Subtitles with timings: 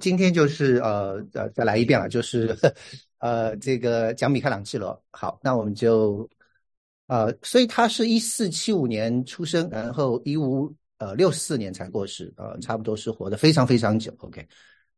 [0.00, 2.56] 今天就是呃呃再来一遍了，就是
[3.18, 5.02] 呃这个讲米开朗基罗。
[5.10, 6.28] 好，那我们就
[7.06, 14.12] 呃，所以他是一四七五年出生，然后一五呃六四年才过世，呃，差不多是活得非常非常久。
[14.18, 14.46] OK，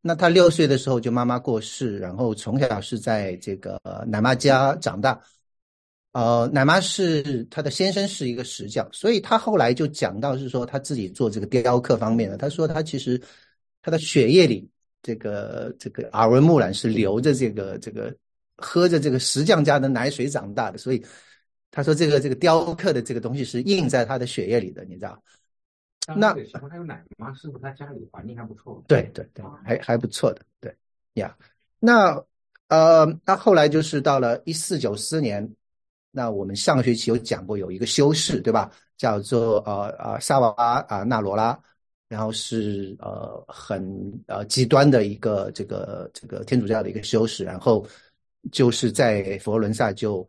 [0.00, 5.20] 那他六岁的时候就妈妈过世，然后从小是在这个奶妈家长大。
[6.12, 12.36] 呃，奶妈是他的先生是一个石匠，所以他后来就讲到是说他自己做这个雕刻方面的。
[12.36, 13.20] 他说他其实
[13.82, 14.68] 他的血液里
[15.08, 18.14] 这个这个耳闻目染是流着这个这个
[18.58, 21.02] 喝着这个石匠家的奶水长大的，所以
[21.70, 25.22] 他说这个这个雕刻的这个东西是印在他的血液里的，你知道？
[26.14, 28.84] 那时候他有奶妈，是不是他家里环境还不错？
[28.86, 30.76] 对对对，还还不错的，对
[31.14, 31.34] 呀。
[31.78, 32.22] 那
[32.68, 35.50] 呃，那后来就是到了一四九四年。
[36.10, 38.70] 那我们上个学期有讲过，有一个修士，对吧？
[38.96, 40.50] 叫做呃呃萨瓦
[40.88, 41.56] 啊纳罗拉，
[42.08, 43.82] 然后是呃很
[44.26, 47.86] 呃极端的一个这个这个天主教的一个修士，然后
[48.50, 50.26] 就是在佛罗伦萨就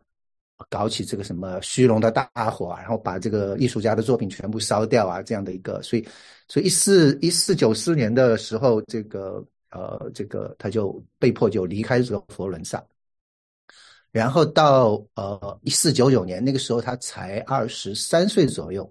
[0.68, 6.06] 搞起这个什么虚荣的大火，然后把这个艺术家的作品全部烧掉啊，这样的一个，所以
[6.48, 12.84] 所以一四一四九四年的时候，这个呃这个他就被迫就离开这个佛罗伦萨。
[14.12, 18.90] 然后到呃一四九九年，那个时候他才二十三岁左右，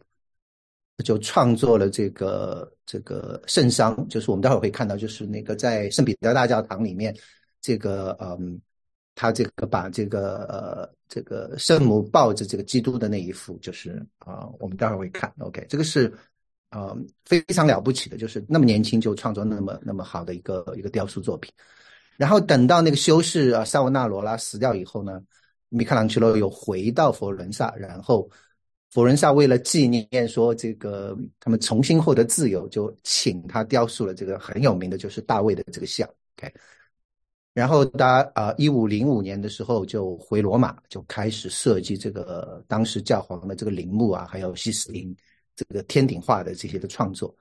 [1.03, 7.15] 就创作了这个这个圣殇，就是我们待会儿会看到，就是那个在圣彼得大教堂里面，
[7.61, 8.59] 这个嗯，
[9.15, 16.13] 他这个把这个呃这个圣母抱着这个基督的那一幅，就是啊，我们待会儿会看，OK，这个是
[16.71, 21.51] 呃非常了不起的，就是那么年轻就创作那么那么好的一个一个雕塑作品。
[22.17, 25.21] 然后等到那个修士啊萨沃纳罗拉死掉以后呢，
[25.69, 28.29] 米开朗基罗又回到佛罗伦萨，然后
[28.91, 36.09] 佛伦萨为了纪念说这个他们重新获得自由，就请他雕塑了这个很有名的就是大卫的这个像。
[36.37, 36.51] OK，
[37.53, 45.15] 然后他啊一五零五年的时候就回罗马，就开始设计这个当时教皇的这个陵墓啊，还有西斯廷
[45.55, 47.35] 这个天顶画的这些的创作。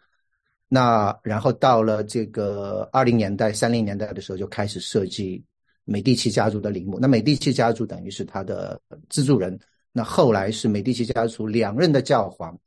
[0.68, 5.42] 那然后到了这个二零年代、三零年代的时候，就开始设计
[5.84, 6.98] 美第奇家族的陵墓。
[7.00, 9.58] 那美第奇家族等于是他的资助人。
[9.92, 12.58] 那后来是美第奇家族两任的教皇，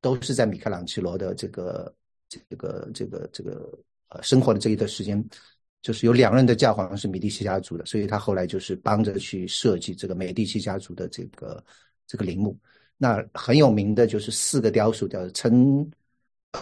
[0.00, 1.94] 都是在米开朗基罗的这个
[2.28, 5.22] 这个这个这个呃生活的这一段时间，
[5.82, 11.64] 就是有两任的教皇是美第奇家族的，所以他后来就是帮着去设计这个美第奇家族的这个
[12.06, 12.58] 这个陵墓。
[12.96, 15.90] 那很有名的就是四个雕塑，叫成。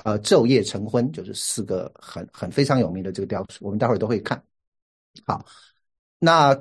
[0.03, 4.43] 呃，昼夜成婚就是四个很很非常有名的这个雕塑，我们待会儿都会看。
[5.25, 5.47] 好，
[6.19, 6.53] 那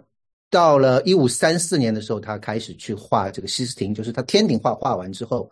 [0.50, 5.52] 到了一五三四年的时候，他开始去画这个西斯廷，就是他天顶画画完之后，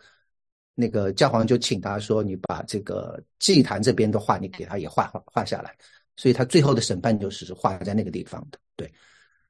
[0.75, 5.75] 那个教皇就请他说：“你把这个祭坛这边的画，你给他也画画画下来。”
[6.15, 8.59] 所以他最后的审判就是画在那个地方的。
[8.75, 8.91] 对，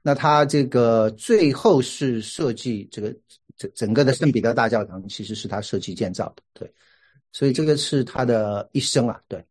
[0.01, 3.13] 那他这个最后是设计这个
[3.57, 6.43] 整整个的圣彼得大教堂，其实是他设计建造的。
[6.53, 6.73] 对。
[7.35, 9.43] 所以这个是他的一生啊，对，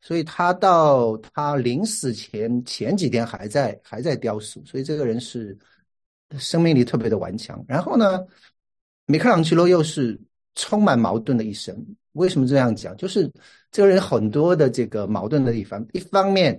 [0.00, 5.58] 所以他到他临死前前几天还在还在雕塑，所以这个人是
[6.38, 7.62] 生命力特别的顽强。
[7.66, 8.24] 然后呢，
[9.06, 10.18] 米开朗基罗又是
[10.54, 11.76] 充满矛盾的一生。
[12.12, 12.96] 为什么这样讲？
[12.96, 13.30] 就是
[13.70, 15.84] 这个人很多的这个矛盾的地方。
[15.92, 16.58] 一方面，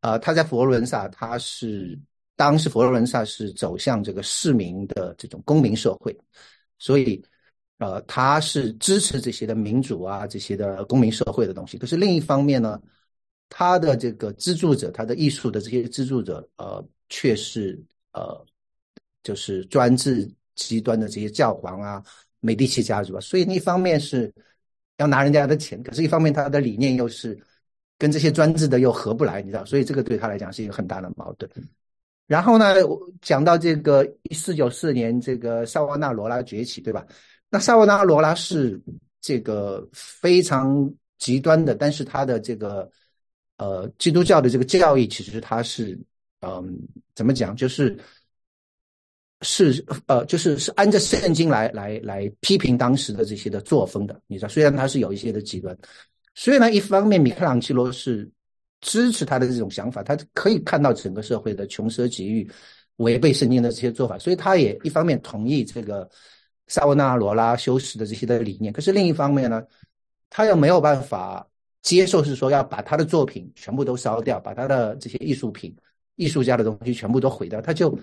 [0.00, 1.98] 呃，他在佛罗伦萨，他是
[2.36, 6.16] 当时佛罗伦萨是走向这个市民的这种公民社会，
[6.78, 7.24] 所以。
[7.78, 11.78] 呃，他是支持这些的民主啊，这些的公民社会的东西。
[11.78, 12.80] 可是另一方面呢，
[13.48, 17.80] 他的这个资助者，他的艺术的这些资助者，呃，却是
[18.12, 18.44] 呃，
[19.22, 22.02] 就是专制极端的这些教皇啊、
[22.40, 23.20] 美第奇家族啊。
[23.20, 24.32] 所以一方面是
[24.96, 27.38] 要拿人家的钱，可是一方面他的理念又是
[27.96, 29.64] 跟这些专制的又合不来，你知道？
[29.64, 31.48] 所以这个对他来讲是一个很大的矛盾。
[32.26, 32.74] 然后呢，
[33.22, 37.06] 讲到这个一四九四年这个萨瓦纳罗拉崛起，对吧？
[37.50, 38.78] 那萨瓦纳罗拉是
[39.22, 42.90] 这个非常极端的，但是他的这个
[43.56, 45.98] 呃基督教的这个教义，其实他是
[46.40, 46.78] 嗯
[47.14, 47.98] 怎么讲，就是
[49.40, 55.74] 是呃就是是按照圣经来来来批评当时的这些的作风的，你知道，虽然他是有一些的极端，
[56.34, 58.30] 所以呢，一方面米开朗基罗是
[58.82, 62.46] 支持他的这种想法，他可以看到整个社会的穷奢极欲、
[62.96, 66.06] 违背圣经的这些做法，所以他也一方面同意这个。
[66.68, 69.62] 萨沃纳罗拉修饰的这些的理念，可是另一方面呢，
[70.30, 71.46] 他又没有办法
[71.82, 75.74] 接受，是说要把他的作品全部都烧掉，把他的这些艺术品、
[76.16, 77.98] 艺术家的东西全部都毁掉，他就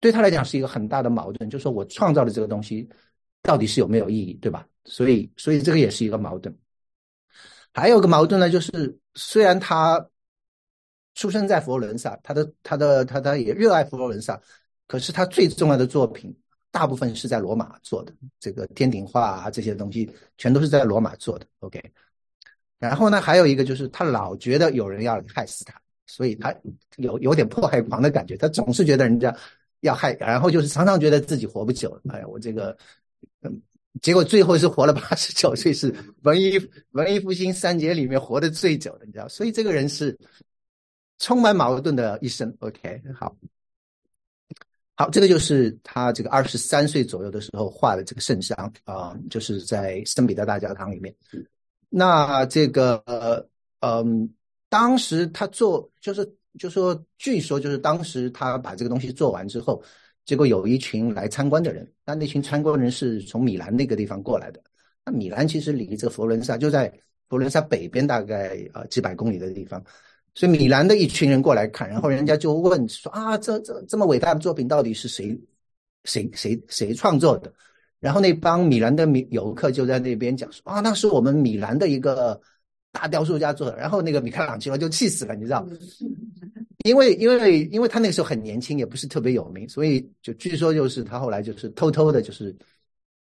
[0.00, 2.88] 对他来讲是一个很大的矛盾，就是说我创造的这个东西
[3.42, 4.66] 到底是有没有意义，对吧？
[4.84, 6.56] 所以，所以这个也是一个矛盾。
[7.74, 10.08] 还有个矛盾呢，就是虽然他
[11.14, 14.40] 出生在佛罗伦萨，他的他的他他也热爱佛罗伦萨，
[14.86, 16.34] 可是他最重要的作品
[16.76, 21.46] 大部分是在罗马做的，这个天顶画啊这些东西全都是在罗马做的。
[21.60, 21.82] OK，
[22.78, 26.54] 然后呢，还有一个就是他老觉得有人要害死他，所以他
[26.96, 29.34] 有有点迫害狂的感觉，他总是觉得人家
[29.80, 32.02] 要害，然后就是常常觉得自己活不久了。
[32.10, 32.76] 哎呀，我这个
[33.40, 33.62] 嗯。
[34.02, 35.90] 结果最后是活了八十九岁，是
[36.20, 39.26] 文艺文艺复兴三杰里面活得最久的，你知道？
[39.26, 40.14] 所以这个人是
[41.18, 42.54] 充满矛盾的一生。
[42.60, 43.34] OK，好，
[44.96, 51.14] 好，这个就是他这个二十三岁左右的时候画的这个圣像啊，就是在圣彼得大教堂里面。
[51.88, 53.46] 那这个呃
[53.80, 54.28] 嗯，
[54.68, 56.28] 当时他做就是
[56.58, 59.82] 就说，据说就是当时他把这个东西做完之后。
[60.24, 64.60] 结果有一群来参观的人，那那群参观人是从米兰那个地方过来的。
[65.04, 66.88] 那米兰其实离这个佛罗伦萨就在
[67.28, 69.80] 佛罗伦萨北边大概呃几百公里的地方，
[70.36, 75.36] 所以米兰的一群人过来看，然后人家就问说啊，这这这么伟大的作品到底是谁
[76.04, 77.50] 谁谁谁创作的？
[78.00, 82.38] 然后那帮米兰的米游客就在那边讲说啊，那是我们米兰的一个
[82.92, 83.76] 大雕塑家做的。
[83.78, 85.66] 然后那个米开朗基罗就气死了，你知道。
[86.84, 92.54] 因为因为因为他那个时候很年轻，也不是特别有名，所以就据说就是他后来就是偷偷的，就是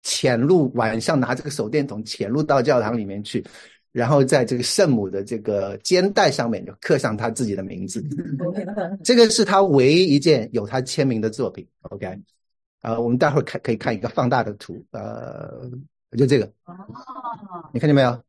[0.04, 3.44] 潜入晚上拿这个手电筒潜入到教堂里面去，
[3.92, 8.04] 然后在这个圣母的这个肩带上面就刻上他自己的名字。
[9.04, 11.68] 这个是他唯一一件有他签名的作品。
[11.82, 12.20] OK，
[12.82, 15.70] 啊，我们待会儿看可以看一个放大的图，呃，
[16.18, 16.52] 就这个，
[17.74, 18.22] 你看见没有？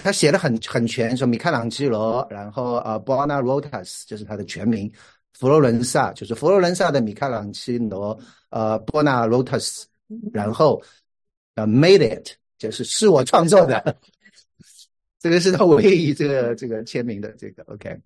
[0.00, 4.88] 他写的很很全，说米开朗基罗，然后呃，Buonarrota 就是他的全名，
[5.32, 8.16] 佛罗伦萨就是佛罗伦萨的米开朗基罗，
[8.50, 9.86] 呃，Buonarrota，
[10.32, 10.80] 然后
[11.56, 12.28] 呃，Made it
[12.58, 13.96] 就是是我创作的，
[15.18, 17.98] 这个是他唯一这个这个签名的这个 OK。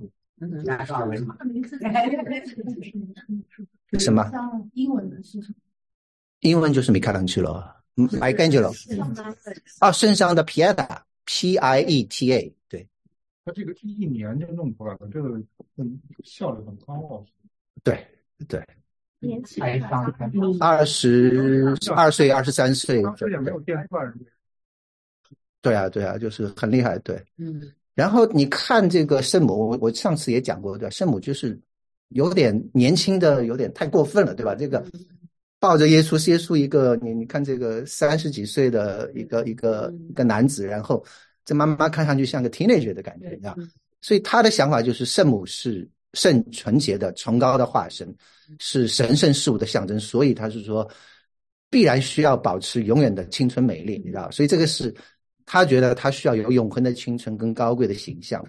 [3.98, 4.30] 什么？
[4.74, 5.54] 英文的是 什么？
[6.40, 7.64] 英文就是米开朗基罗，
[7.96, 8.72] Michelangelo。
[9.78, 11.00] 啊，圣上的 Pieta。
[11.24, 12.84] P I E T A，对，
[13.44, 15.40] 他这个一年就弄出来了，这个
[15.76, 17.24] 嗯效率很高哦。
[17.84, 18.04] 对
[18.48, 18.60] 对，
[19.20, 19.62] 年轻
[20.58, 24.12] 二十二岁、二十三岁，这也没有电钻。
[25.62, 27.16] 对啊，对啊，就是很厉害，对。
[27.38, 27.72] 嗯。
[27.94, 31.58] 然后你看这个圣母，我我上次也讲过，对，圣母就是
[32.08, 34.54] 有点年轻的，有点太过分了，对吧？
[34.54, 34.84] 这个。
[35.60, 41.04] 抱着耶稣，耶稣一个你你看这个三十几岁的一个一个一个男子，然后
[41.44, 43.56] 这妈妈看上去像个 teenager 的感觉，你知道？
[44.00, 48.12] 所以他的想法就是圣母是圣纯洁的崇高的化身，
[48.58, 50.90] 是神圣事物的象征，所以他是说
[51.70, 54.28] 必然需要保持永远的青春美丽，你知道？
[54.32, 54.92] 所以这个是
[55.44, 58.44] 他觉得他需要有永恒的青春跟高贵的形象，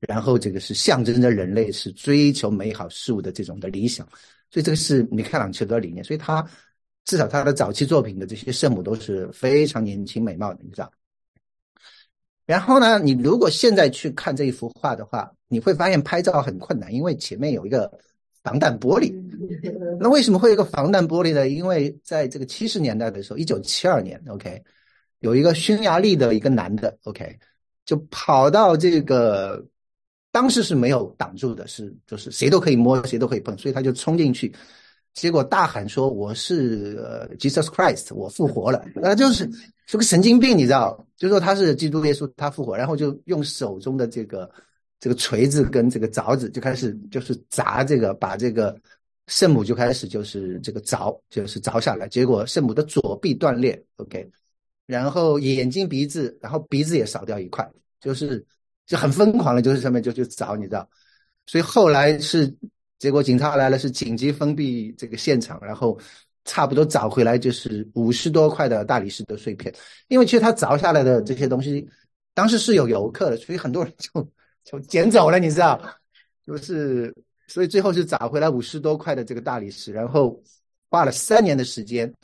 [0.00, 4.06] 然后这个是象征着人类是追求美好事物的这种的理想。
[4.50, 6.46] 所以这个是米开朗基罗的理念，所以他
[7.04, 10.90] 至少他的早期作品的这些圣母都是非常年轻美貌的，你知道。
[12.46, 17.90] 然后呢，你如果现在去看这一幅画的话，你会发现拍照很困难，因为前面有一个
[18.44, 19.12] 防弹玻璃。
[19.98, 21.48] 那为什么会有一个防弹玻璃呢？
[21.48, 24.62] 因为在这个七十年代的时候，一九七二年，OK，
[25.20, 27.38] 有一个匈牙利的一个男的，OK，
[27.84, 29.64] 就跑到这个。
[30.32, 34.54] 当时是没有挡住的，是就是谁都可以摸，谁都可以碰，所以他就冲进去，
[35.14, 39.50] 结果大喊说：“我是呃 Jesus Christ，我复活了。”那就是
[39.86, 41.02] 是个神经病，你知道？
[41.16, 44.50] 就说他是基督耶稣，他复活，然后就用手中的这个
[45.00, 48.78] 这个锤子跟这个凿子就开始就是砸这个，把这个
[49.28, 54.28] 圣母就开始就是这个凿，就是凿下来，结果圣母的左臂断裂，OK，
[54.86, 57.68] 然后眼睛、鼻子，然后鼻子也少掉一块，
[58.00, 58.44] 就是。
[58.86, 60.88] 就很疯狂了，就是上面就去找，你知道，
[61.44, 62.56] 所以后来是
[63.00, 65.98] 结果警察来了，是紧急封闭这个现场，然后
[66.44, 69.74] 差不多找回来就是五十多块的大理石的碎片，
[70.06, 71.84] 因为其实他凿下来的这些东西，
[72.32, 74.30] 当时是有游客的，所以很多人就
[74.62, 75.82] 就捡走了，你知道，
[76.46, 77.12] 就是
[77.48, 80.40] 所以最后是找回来五十多块的这个大理石，然后
[80.88, 82.14] 花了三年的时间，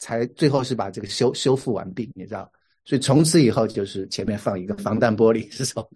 [0.00, 2.50] 才最后是把这个修修复完毕，你知道。
[2.84, 5.88] 所以从此以后就是前面放一个防弹玻璃，是说，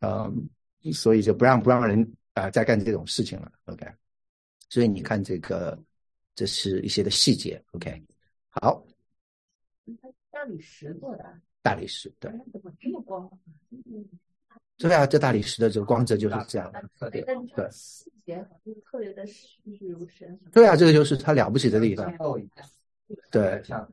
[0.00, 0.48] 嗯，
[0.92, 3.52] 所以就不让不让人啊再干这种事情了。
[3.66, 3.86] OK，
[4.68, 5.78] 所以你看这个，
[6.34, 7.62] 这是一些的细节。
[7.72, 8.02] OK，
[8.48, 8.84] 好。
[10.32, 11.24] 大理石做的。
[11.62, 12.30] 大理石，对。
[12.52, 13.30] 怎么这么光？
[14.78, 16.82] 对啊，这大理石的这个光泽就是这样的。
[16.98, 17.24] 特点。
[17.54, 17.68] 对。
[17.70, 20.38] 细节就是特别的栩栩如生。
[20.52, 22.12] 对啊，这个就是它了不起的地方。
[23.30, 23.60] 对。
[23.64, 23.86] 像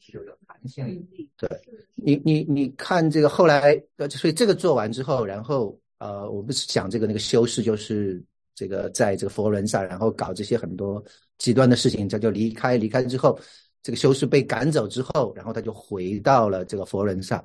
[0.00, 1.06] 是有弹性。
[1.36, 1.48] 对。
[1.94, 8.22] 你你你看这个后来呃，所以这个做完之后，然后呃，我不是讲这个那个修士，就是
[8.54, 11.02] 这个在这个佛罗伦萨，然后搞这些很多
[11.38, 13.38] 极端的事情，他就离开，离开之后，
[13.82, 17.42] 这个修士被赶走之后，然后他就回到了这个佛罗伦萨，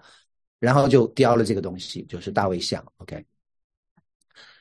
[0.60, 3.24] 然后就雕了这个东西，就是大卫像，OK。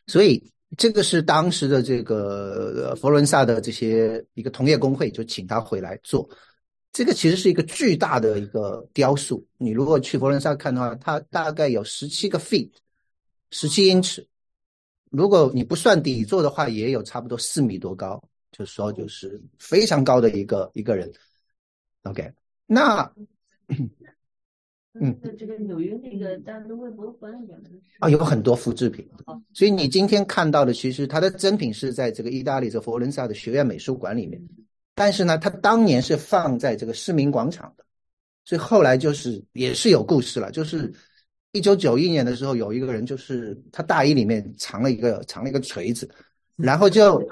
[0.06, 0.42] 所以
[0.76, 6.28] 这个是当时的这个佛罗伦萨的这些一个同业工会就请他回来做。
[6.92, 9.46] 这个其实是一个巨大的一个雕塑。
[9.56, 12.70] 你如果去佛罗伦萨看的话，它大概有十七个 feet，
[13.50, 14.26] 十七英尺。
[15.10, 18.22] 如果你不算底座的话，也有差不多四米多高。
[18.50, 21.12] 就是说，就是非常高的一个一个人。
[22.02, 22.32] OK，
[22.66, 23.12] 那
[24.94, 27.56] 嗯，这个纽约那个大都会博物馆里面
[28.00, 29.06] 啊，有很多复制品。
[29.52, 34.42] 所以你今天看到的，其实它的真品是在这个意大利这佛罗伦萨的学院美术馆里面。
[34.98, 37.84] 但是呢，他当年是放在这个市民广场的，
[38.44, 40.50] 所以后来就是也是有故事了。
[40.50, 40.92] 就是
[41.52, 46.10] 一九九一年的时候，有一个人就是他大衣里面藏了一个藏了一个锤子，
[46.56, 47.22] 然后就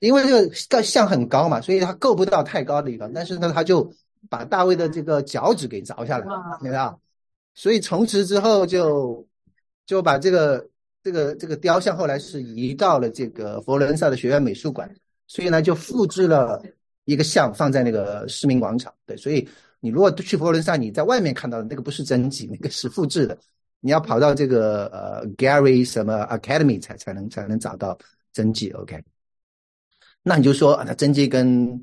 [0.00, 3.10] 因为这个像很高嘛，所以他够不到太高的地方。
[3.10, 3.90] 但是呢，他就
[4.28, 6.26] 把大卫的这个脚趾给凿下来，
[6.60, 6.94] 对吧？
[7.54, 9.26] 所以从此之后就
[9.86, 10.68] 就把这个
[11.02, 14.94] 这个这个雕像后来是移到了这个佛罗伦萨的学院美术馆，
[15.26, 16.62] 所以呢就复制了。
[17.08, 19.48] 一个像放在那个市民广场，对，所以
[19.80, 23.38] 你如果去佛罗伦萨，你在外面看到的那个不是真迹，那个是复制的，
[23.80, 27.98] 你要跑到这个呃 Gary 什么 Academy 才才能才能找到
[28.30, 29.02] 真迹，OK？
[30.22, 31.82] 那你就说啊，那真迹跟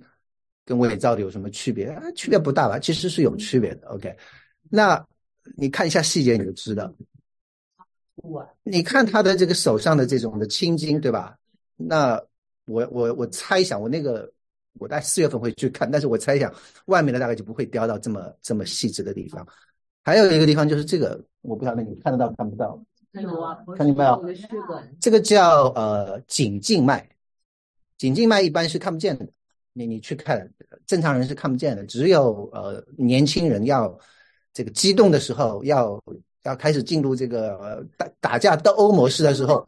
[0.63, 2.03] 跟伪造的有什么区别啊？
[2.15, 2.77] 区别不大吧？
[2.77, 4.15] 其实是有区别的，OK？
[4.69, 5.03] 那
[5.57, 6.93] 你看一下细节你就知道，
[8.61, 11.35] 你看他的这个手上的这种的青筋，对吧？
[11.75, 12.21] 那
[12.67, 14.31] 我我我猜想我那个。
[14.79, 16.53] 我在四月份会去看，但是我猜想
[16.85, 19.45] 外面的大概就不会雕到这么这么细致的地方。
[20.03, 22.79] 还有一个地方就是这个，我不晓得你看得到看不到？
[23.13, 24.25] 有啊，看见没有？
[24.99, 27.07] 这个叫呃颈静脉，
[27.97, 29.27] 颈静脉一般是看不见的。
[29.73, 30.51] 你你去看，
[30.85, 33.97] 正常人是看不见的，只有呃年轻人要
[34.53, 36.01] 这个激动的时候，要
[36.43, 39.67] 要开始进入这个打打架斗殴模式的时候。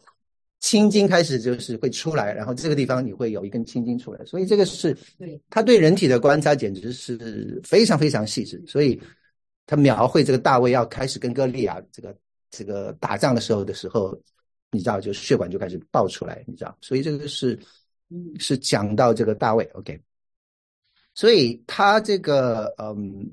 [0.59, 8.61] 青筋开始就是会出来，然后这个地方你会有一根青筋出来，所以这个是对他对人体的观察简直是非常非常细致。
[8.65, 8.99] 所以
[9.67, 12.17] 他描绘这个大卫要开始跟歌利亚这个
[12.49, 14.19] 这个打仗的时候的时候，
[14.71, 17.57] 你知道，就是血管就开始爆出来，你知道，所以这个是
[18.39, 20.01] 是讲到这个大卫，OK。
[21.13, 23.31] 所以他这个嗯，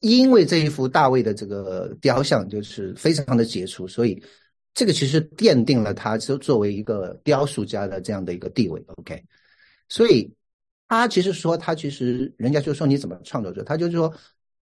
[0.00, 4.22] 因为这一幅大卫的这个雕像就是非常的杰出，所以。
[4.74, 9.22] 这个其实奠定了他就作为一个雕塑家的这样的一个地位，OK。
[9.88, 10.32] 所以
[10.88, 14.12] 他其实说，他其实人家就说你怎么创作者，他就是说，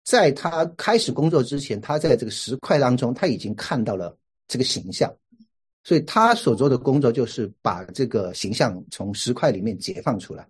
[0.05, 5.11] 在他开始工作之前，他在这个石块当中他已经看到了这个形象，
[5.83, 10.47] 所以他所做的工作就是把这个形象从石块里面解放出来。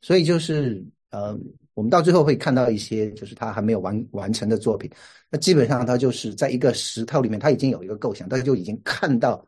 [0.00, 1.38] 所以就是呃。
[1.76, 4.90] 我们到最后会看到一些，就是他还没有完完成的作品。
[5.28, 9.46] 那基本上他就是在一个石头里面，他已经有一个构想，他就已经看到，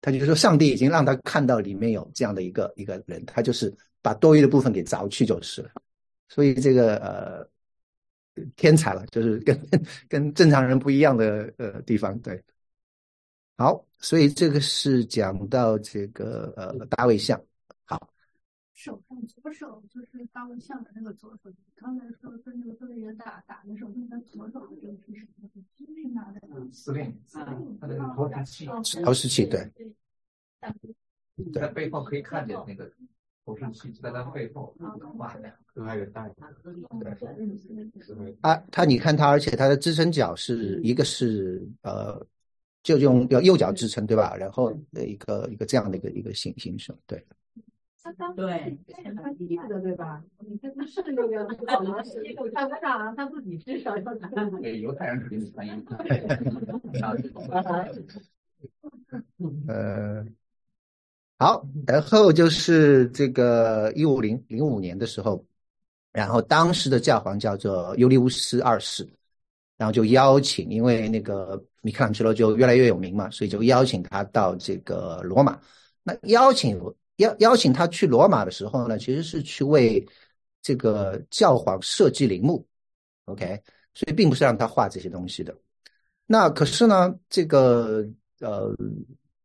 [0.00, 3.70] 他就说上帝已经让他看到里面有这样的一个一个人，他就是
[4.00, 5.70] 把多余的部分给凿去就是了。
[6.30, 7.46] 所以这个呃，
[8.56, 9.60] 天才了，就是跟
[10.08, 12.18] 跟正常人不一样的呃地方。
[12.20, 12.42] 对，
[13.58, 17.38] 好，所以这个是讲到这个呃大卫像。
[18.74, 25.48] 手上左手就是大卫像的那个左手，刚才说跟那个分队员打打的时候，那个左手的这个是什么？
[25.76, 26.40] 是拿的
[26.72, 27.16] 司令，
[27.80, 28.66] 他的投石器，
[29.02, 29.70] 投石器对。
[31.52, 32.90] 在背后可以看见那个
[33.44, 34.74] 投石器，在他背后，
[35.18, 35.36] 哇，
[35.72, 36.34] 可爱的大对。
[38.40, 42.20] 啊，他你看他，而且他的支撑脚是一个是呃，
[42.82, 44.34] 就用要右脚支撑对吧？
[44.36, 47.24] 然后的一个一个这样的一个一个形形式，对。
[48.36, 48.78] 对，
[49.16, 50.22] 穿衣服的对吧？
[50.46, 54.50] 你看他是那个，看不上，他自己至少要穿。
[54.60, 55.94] 对，犹太人肯定是穿衣服。
[59.66, 60.22] 呃，
[61.40, 65.42] 好，然后就是这个一五零零五年的时候，
[66.12, 69.08] 然后当时的教皇叫做尤利乌斯二世，
[69.78, 75.58] 然后就邀请，因为那个米开朗基罗就越来越有名嘛，所以就邀请他到这个罗马。
[76.02, 76.78] 那邀请。
[77.16, 80.04] 邀邀请他去罗马的时候呢，其实是去为
[80.60, 82.66] 这个教皇设计陵墓
[83.26, 83.60] ，OK，
[83.94, 85.54] 所以并不是让他画这些东西的。
[86.26, 88.04] 那可是呢，这个
[88.40, 88.74] 呃，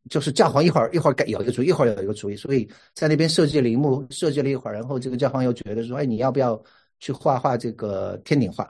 [0.10, 6.62] 就是教皇一会儿一会儿改有一个主意，一会儿有一个主意，所以在那边设计陵墓设计了一会儿，然后这个教皇又觉得说，哎，你要不要
[7.00, 8.64] 去画画这个天顶画？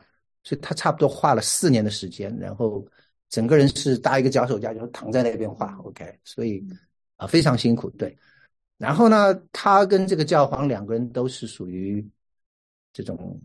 [0.43, 2.85] 所以他差不多画了四年的时间，然后
[3.29, 6.65] 整个人是搭一个脚手架，就是躺在那边画，OK，所以
[7.17, 8.17] 啊非常辛苦，对。
[8.79, 12.03] 然后呢，他跟这个教皇两个人都是属于
[12.91, 13.39] 这种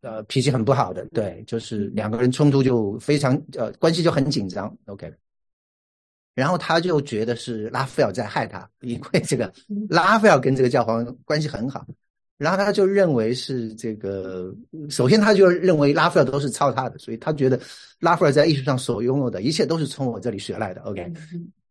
[0.00, 5.12] 呃脾气很不好的，对，就是两个人冲突就非常呃关系就很紧张，OK。
[6.34, 9.52] 然后他就觉得是拉斐尔在害他，因为这个
[9.90, 11.84] 拉斐尔跟这个教皇关系很好。
[12.38, 14.52] 然后他就认为是这个，
[14.88, 17.60] 首先他就认为拉斐尔都是抄他的，所以他觉得
[18.00, 20.80] 拉斐尔在艺术上所拥有的一切都是从我这里学来的。
[20.82, 21.12] OK，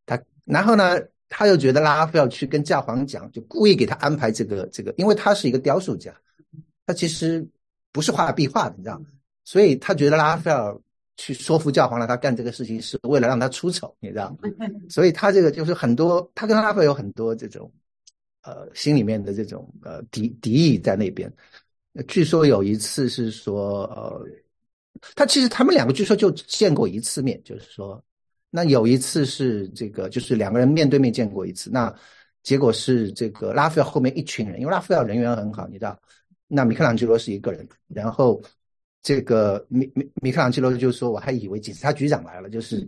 [0.05, 0.99] 他然后呢，
[1.31, 6.13] 他又觉得拉斐尔去跟教皇讲，就故意给他安排这个这个，因为他是一个雕塑家，
[6.85, 7.47] 他其实
[7.93, 9.01] 不是画壁画的，你知道，
[9.45, 10.77] 所以他觉得拉斐尔
[11.15, 14.35] 去说服教皇让他干这个事情是为了让他出丑，你知道，
[14.89, 17.71] 所以他这个就是很多，他跟拉斐尔有很多这种。
[18.43, 21.31] 呃，心里面的这种呃敌敌意在那边。
[22.07, 24.25] 据说有一次是说，呃，
[25.13, 28.03] 他其实他们两个据说就见过一次面，就是说，
[28.51, 31.71] 那有一次是这个，就是两个人面对面见过一次。
[31.71, 31.91] 那
[32.43, 35.99] 结果是这个拉斐尔后面一群人，因为拉斐尔人缘很好，你知道，
[36.47, 38.39] 那米开朗基罗是一个人，然后
[39.01, 42.87] 这个米米米开朗基罗就说，我还以为警察局长来了，就是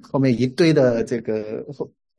[0.00, 1.66] 后面一堆的这个。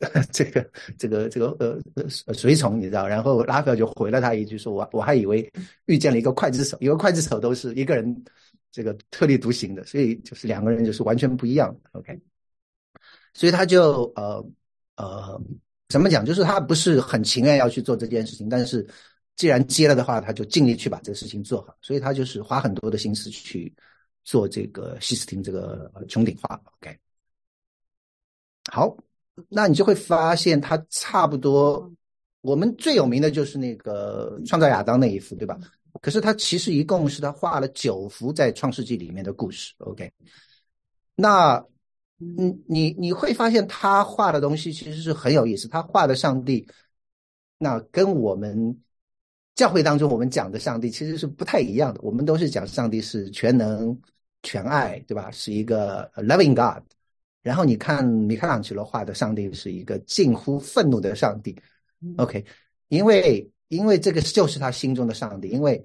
[0.34, 1.56] 这个这个这个
[1.94, 5.48] 呃随从你知道，然后拉斐尔就回了他一句说：“我我还以为
[5.86, 8.24] 遇见了一个刽子手，因为刽子手都是一个人
[8.72, 11.72] 这个特立独行的，所以就是两个人就是完全不一样。
[11.92, 12.20] ”OK，
[13.34, 14.46] 所以他就呃
[14.96, 15.42] 呃
[15.90, 18.88] 怎么讲，就是他不是很情愿要去做这件事情，但是
[19.36, 23.74] 既然接了的话，他就尽力去把这个事情做好，所以他就是花很多的心思去
[24.24, 26.62] 做这个西斯汀这个穹顶画。
[26.80, 26.98] OK，
[28.72, 28.98] 好。
[29.48, 31.92] 那你就会发现，他差不多，
[32.42, 35.58] 我们最有名的就是那个创造亚当那一幅，对吧？
[36.02, 39.74] 可是他其实一共是他画了九幅在创世纪里面的故事。
[39.80, 40.12] OK，
[41.16, 41.66] 那，
[42.38, 45.68] 你你你会发现他画的东西其实是很有意思。
[45.68, 46.68] 他画的上帝，
[47.58, 48.78] 那跟我们
[49.56, 52.00] 教会当中我们讲的上帝其实是不太一样的。
[52.04, 54.00] 我们都是讲上帝是全能、
[54.44, 55.32] 全爱，对吧？
[55.32, 56.84] 是一个 loving God。
[57.42, 61.60] 然后你看米开朗基罗画的上帝是一个近乎愤怒的上帝
[62.18, 62.46] ，OK，
[62.90, 65.84] 因为因为这个就是他心中的上帝，因为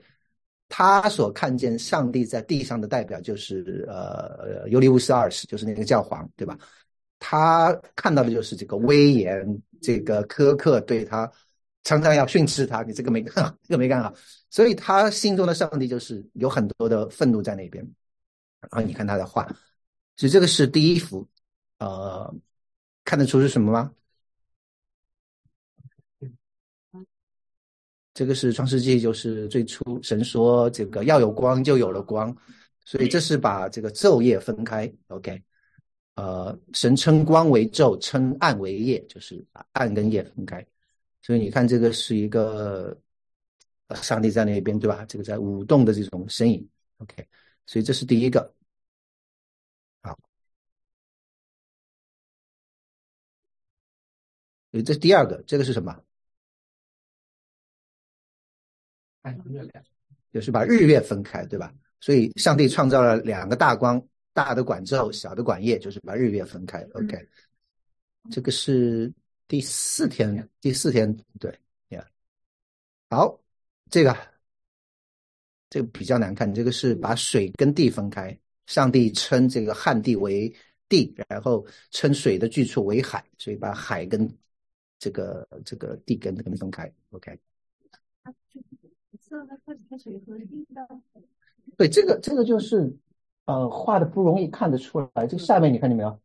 [0.69, 6.59] 他所看见上帝在地上的代表就是呃尤利乌斯二世，就是那个教皇，对吧？
[7.19, 11.31] 他看到的就是这个威严，这个苛刻，对他
[11.85, 14.13] 常常要训斥他，你这个没干好，这个没干好，
[14.51, 17.83] 所以他心中的上帝就是有很多的愤怒在那边。
[18.61, 19.47] 然后你看他的画，
[20.17, 21.27] 所以这个是第一幅。
[21.79, 22.35] 呃，
[23.05, 23.93] 看得出是什么吗？
[28.17, 32.35] 这个是创世纪，就是最初神说这个要有光，就有了光，
[32.83, 34.91] 所以这是把这个昼夜分开。
[35.09, 35.43] OK，
[36.15, 40.67] 呃，神称光为昼，称暗为夜，就是把暗跟夜分开。
[41.21, 42.99] 所以你看，这个是一个
[43.97, 45.05] 上帝在那边，对吧？
[45.05, 46.67] 这个在舞动的这种身影。
[46.97, 47.29] OK，
[47.67, 48.55] 所以这是第一个。
[50.01, 50.19] 好，
[54.73, 55.95] 所以这是第二个，这个是什么？
[59.51, 59.85] 月亮，
[60.33, 61.73] 就是把日月分开，对吧？
[62.01, 66.83] 所以上帝创造了两个大光，大的管昼，小的管夜，就是把日月分开。
[66.93, 67.29] OK，
[68.31, 69.13] 这个是
[69.49, 71.51] 第四天，第四天，对
[71.89, 72.07] 呀。
[73.09, 73.41] 好，
[73.91, 74.17] 这个
[75.71, 78.39] 这个比较难看，这个是把水跟地分开。
[78.67, 80.53] 上帝称这个旱地为
[80.89, 84.29] 地，然后称水的去处为海，所以把海跟
[84.99, 87.39] 这个这个地跟跟分开，OK。
[91.77, 92.95] 对，这个这个就是
[93.45, 95.27] 呃画的不容易看得出来。
[95.27, 96.21] 这个下面你看见没有？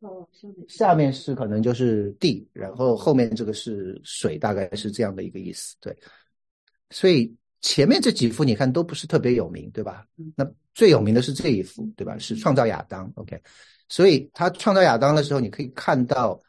[0.00, 0.28] 哦，
[0.68, 5.76] 下面是可能就是地，然后后面这个是水，大概是这样的一个意思。
[5.80, 5.96] 对，
[6.90, 10.06] 所以前面这几幅你看都不是特别有名，对吧？
[10.36, 12.16] 那最有名的是这一幅，对吧？
[12.18, 13.40] 是创造亚当，OK。
[13.88, 16.40] 所以他创造亚当的时候，你可以看到。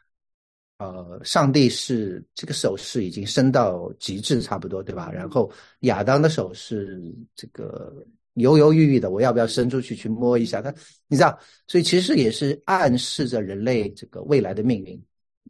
[0.82, 5.12] 呃，上帝是这个手势已经伸到极致，差不多对吧？
[5.12, 5.48] 然后
[5.80, 7.00] 亚当的手是
[7.36, 10.60] 这个犹犹豫豫的，我要不要伸出去去摸一下？
[10.60, 10.74] 他
[11.06, 15.00] 你知道，所以其实也是暗示着人类这个未来的命运。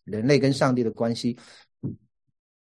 [0.04, 1.34] 人类跟上帝的关系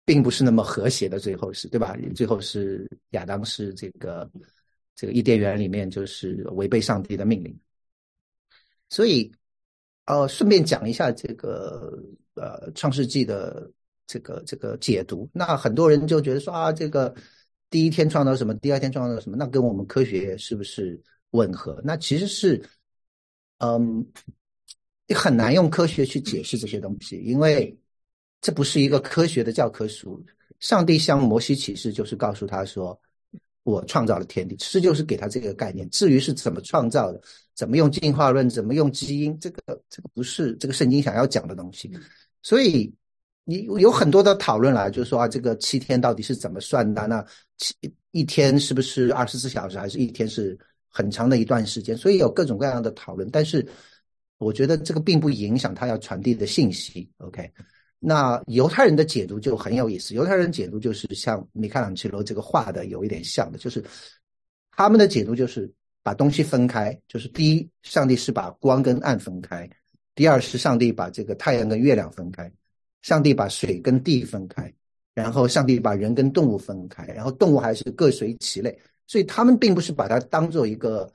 [0.06, 1.98] 并不是那么和谐的，最后是对吧？
[2.16, 4.32] 最后是亚当是这个
[4.96, 7.54] 这个伊甸园里面就是违背上帝的命令，
[8.90, 9.30] 所以。
[10.08, 12.00] 呃，顺便讲一下这个
[12.36, 13.72] 呃《创世纪》的
[14.08, 15.30] 这个这个解读。
[15.34, 17.14] 那很多人就觉得说啊，这个
[17.70, 21.82] 第一天创造什么，第二天创造什么，那跟我们科学是不是吻合？
[21.84, 22.62] 那其实是
[23.60, 24.06] 嗯，
[25.08, 27.78] 你很难用科学去解释这些东西，因为
[28.42, 30.24] 这不是一个科学的教科书。
[30.62, 32.98] 上帝向摩西启示，就是告诉他说
[33.64, 35.88] ：“我创造了天地。”其实就是给他这个概念。
[35.90, 37.22] 至于是怎么创造的，
[37.54, 41.92] 怎么用进化论，怎么用基因，这个这个不是这个圣经想要讲的东西。
[42.46, 42.94] 所以
[43.44, 47.08] 你有很多的讨论啦，就是说啊，这个七天到底是怎么算的？
[47.08, 47.26] 那
[47.58, 47.74] 七
[48.12, 50.56] 一天是不是二十四小时，还是一天是
[50.88, 51.98] 很长的一段时间？
[51.98, 53.28] 所以有各种各样的讨论。
[53.32, 53.68] 但是
[54.38, 57.10] 我觉得这个并不影响他要传递的信息。
[57.18, 57.52] OK。
[57.98, 60.14] 那犹太人的解读就很有意思。
[60.14, 63.84] 犹太人解读就是像米开朗基罗这个画的有一点像的，就是
[64.70, 65.68] 他们的解读就是
[66.04, 69.68] 把东西分开，就是第一，上帝是把光跟暗分开；
[70.16, 72.52] 第二是上帝把这个太阳跟月亮分开，
[73.04, 74.74] 上帝把水跟地分开，
[75.14, 78.76] 然后上帝把人跟动物分开，然后动物还是各随其类。
[79.06, 81.12] 所以他们并不是把它当做一个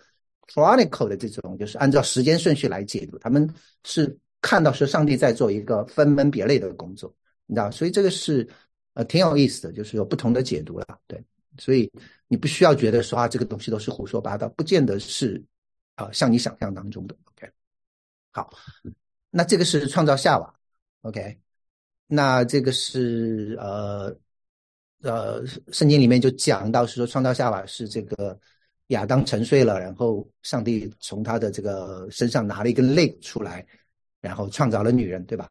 [0.47, 3.49] chronicle 的这种，就是按照时间顺序来解读，他们
[3.85, 4.17] 是。
[4.43, 8.49] 看到是上帝在做一个分门别类的工作，你知道，所以这个是
[8.95, 11.23] 呃挺有意思的，就是有不同的解读了，对，
[11.59, 11.93] 所以
[12.27, 15.45] 你不需要觉得说啊这个东西都是胡说八道，不见得是
[15.95, 17.53] 啊像你想象当中的，OK，
[18.31, 18.51] 好，
[19.31, 20.55] 那这个是创造夏娃
[21.03, 21.39] ，OK，
[22.07, 24.17] 那这个是呃
[25.03, 28.39] 呃圣经里面就讲到是说创造夏娃是这个
[28.89, 33.67] 亚当沉睡了，然后上帝从他的这个身上拿了一根肋出来。
[34.23, 35.49] 然后创造了女人，对吧？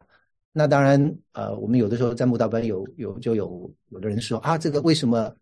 [0.52, 5.36] 那当然，呃，我们有的时候在木道班有有就有有的人说啊，这个为什么？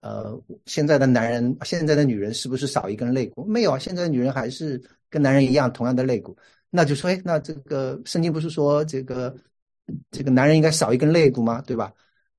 [0.00, 3.44] 呃，现在的男人，现在的女人是不是少一根肋骨？
[3.44, 4.80] 没有啊，现在的女人还是
[5.10, 6.38] 跟男人一样同样的肋骨。
[6.74, 9.36] 那就说，哎，那这个圣经不是说这个
[10.10, 11.60] 这个男人应该少一根肋骨吗？
[11.66, 11.92] 对吧？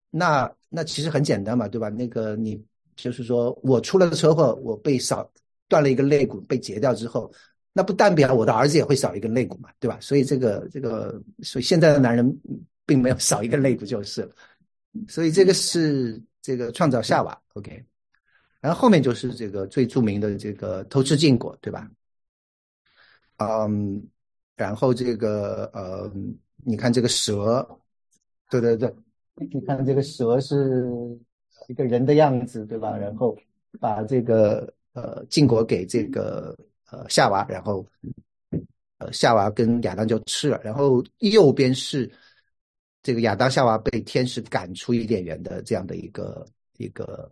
[0.10, 1.88] 那那其实很简单嘛，对吧？
[1.90, 2.60] 那个你
[2.96, 5.32] 就是说我出了车祸，我被少
[5.68, 7.32] 断了一根肋骨，被截掉之后。
[7.76, 10.00] 那不代表我的儿子也会少一根肋骨嘛，对吧？
[10.02, 12.42] 所以这个这个，所以现在的男人
[12.86, 14.36] 并没有少一根肋骨就是了。
[15.08, 17.84] 所以这个是这个创造夏娃，OK。
[18.62, 21.88] 然后后面就是这个最著名的这个偷吃禁果，对吧？
[23.38, 24.08] 嗯，
[24.56, 26.12] 然后这个呃，
[26.64, 27.68] 你看这个蛇，
[28.50, 28.94] 对对对，
[29.52, 30.86] 你看这个蛇是
[31.68, 32.98] 一个人的样子，对吧？
[32.98, 33.38] 然后
[33.80, 36.56] 把这个呃禁果给这个。
[36.92, 37.84] 呃，夏娃，然后，
[39.00, 42.08] 呃，夏娃跟亚当就吃了，然后右边是
[43.02, 46.46] 这个亚当夏娃被天使赶出伊甸园的这样的一个
[46.78, 47.32] 一个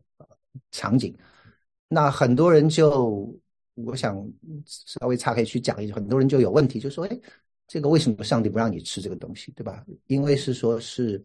[0.71, 1.15] 场景。
[1.87, 3.31] 那很多人就，
[3.85, 4.15] 我想
[4.65, 7.19] 稍微岔开去讲一句，很多人就有问题，就说，哎，
[7.67, 9.85] 这个为什么上帝不让你吃这个东西，对吧？
[10.07, 11.23] 因为是说是，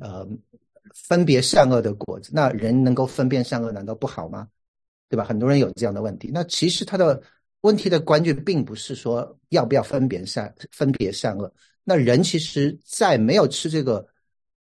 [0.00, 0.26] 呃，
[0.94, 4.48] 分别善恶的果子，那人能够分辨善恶，难道不好吗？
[5.08, 5.24] 对吧？
[5.24, 6.30] 很多人有这样的问题。
[6.32, 7.22] 那其实他的。
[7.62, 14.06] 问题的关键并不是说要不要分别善分别善恶，那人其实在没有吃这个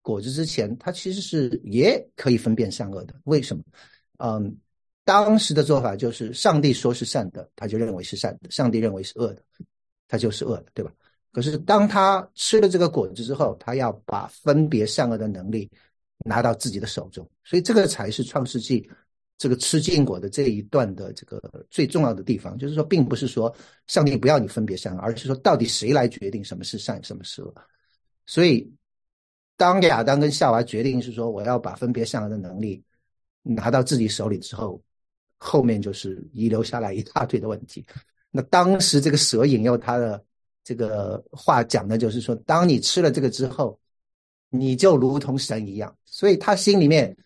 [0.01, 3.15] 果子之前，他其实是也可以分辨善恶的。
[3.23, 3.63] 为什么？
[4.17, 4.57] 嗯，
[5.11, 9.41] 当时的做法就是上帝说是善的，他就认为是善的；上帝认为是恶的，
[10.07, 10.91] 他就是恶的，对吧？
[11.33, 15.69] 可是当他吃了这个果子之后，他要把分别善恶的能力
[16.19, 18.89] 拿到自己的手中，所以这个才是创世纪。
[19.41, 23.51] 这个吃禁果的这一段的这个最重要的地方，就是说，并不是说
[23.87, 27.51] 上帝不要你分别善恶，而是说到底谁来决定什么是善，什么是恶。
[28.27, 28.71] 所以，
[29.57, 32.83] 当亚当跟夏娃决定是说我要把分别善恶的能力
[33.41, 34.79] 拿到自己手里之后，
[35.43, 37.83] 后面就是遗留下来一大堆的问题。
[38.29, 40.23] 那当时这个蛇引诱他的
[40.63, 43.77] 这个话讲的就是说，当你吃了这个之后，
[44.49, 45.93] 你就如同神一样。
[46.05, 47.17] 所以他心里面。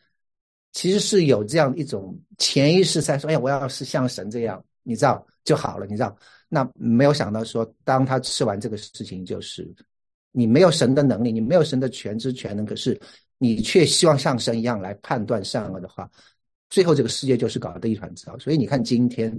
[0.77, 6.13] 其实是有这样一种潜意识在说：“哎呀，我要是像神这样，你知道就好了。”你知道，
[6.49, 9.73] 那没有想到说，当他吃完这个事情，就是
[10.33, 12.99] 你没有神的能力，你没有神的全知全能，可是
[13.37, 16.11] 你却希望像神一样来判断善恶的话，
[16.69, 18.37] 最后这个世界就是搞得一团糟。
[18.39, 19.37] 所以你看今天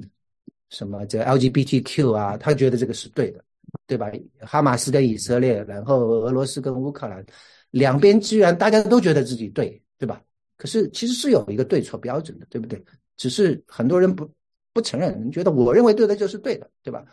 [0.71, 3.45] 什么这 LGBTQ 啊，他觉得这个是对的，
[3.87, 4.11] 对吧？
[4.41, 7.25] 哈马斯跟以色列，然后俄罗斯跟乌克兰，
[7.71, 10.23] 两边居然大家都觉得自己对，对吧？
[10.57, 12.83] 可是其实是有一个对错标准的，对不对？
[13.17, 14.31] 只是很多人不
[14.73, 17.05] 不承认，觉得我认为对的就是对的，对吧？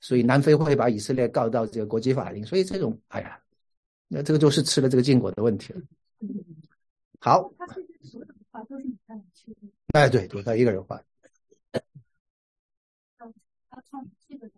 [0.00, 2.44] 所以南非会把以色列告到这个国际法庭。
[2.44, 3.38] 所以这种，哎呀，
[4.08, 5.80] 那这个就是吃了这个禁果的问题了。
[7.20, 7.52] 好。
[8.62, 9.56] 都是你看去。
[9.94, 11.02] 哎，对，都他一个人画。
[13.68, 14.50] 他唱这个。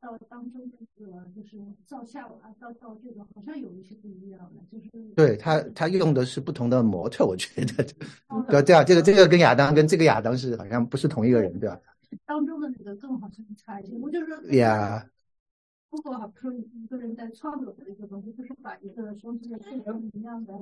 [0.00, 0.60] 到当中
[0.96, 7.84] 这个就是照相啊，到到这个好像有一些不一样的，就是对他他用的是不同的模特，我觉得
[8.50, 11.80] 对对啊，这个这个跟亚当跟这个亚当是好像不是同一个人，对吧？
[12.26, 13.96] 当中的那个更好像差一些。
[13.98, 15.08] 我就是说，呀，
[15.90, 20.52] 如果好说一个人在创作的一个东西，就是把一个东西的性格不一样的，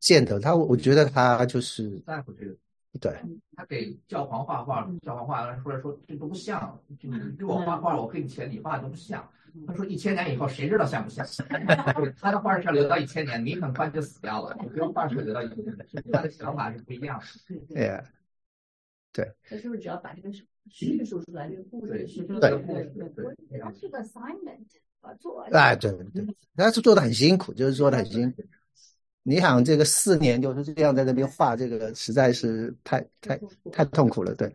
[0.00, 2.56] 见得他，我觉得他就是在乎这个。
[3.00, 3.10] 对，
[3.56, 9.26] 他给教皇画画，教皇画完出来说这都不像，就你给我画画，我给你钱，你画的都不像。
[9.66, 11.26] 他说一千年以后谁知道像不像？
[12.20, 14.54] 他的画是要留到一千年，你很快就死掉了。
[14.60, 15.76] 你不用画是留到一千年，
[16.12, 17.54] 他的想法是不一样的。
[17.74, 18.04] 对呀，
[19.10, 19.32] 对。
[19.48, 20.30] 他是不是只要把这个
[20.68, 24.66] 叙述出来，这个故事叙述对对对，他是个 assignment
[25.00, 26.26] 啊，做哎，对对，
[26.56, 28.42] 他是做的很辛苦，就是做的很辛苦。
[29.24, 34.52] 你想这个四年就是这样在那边画，这个实在是太太太痛苦了，对。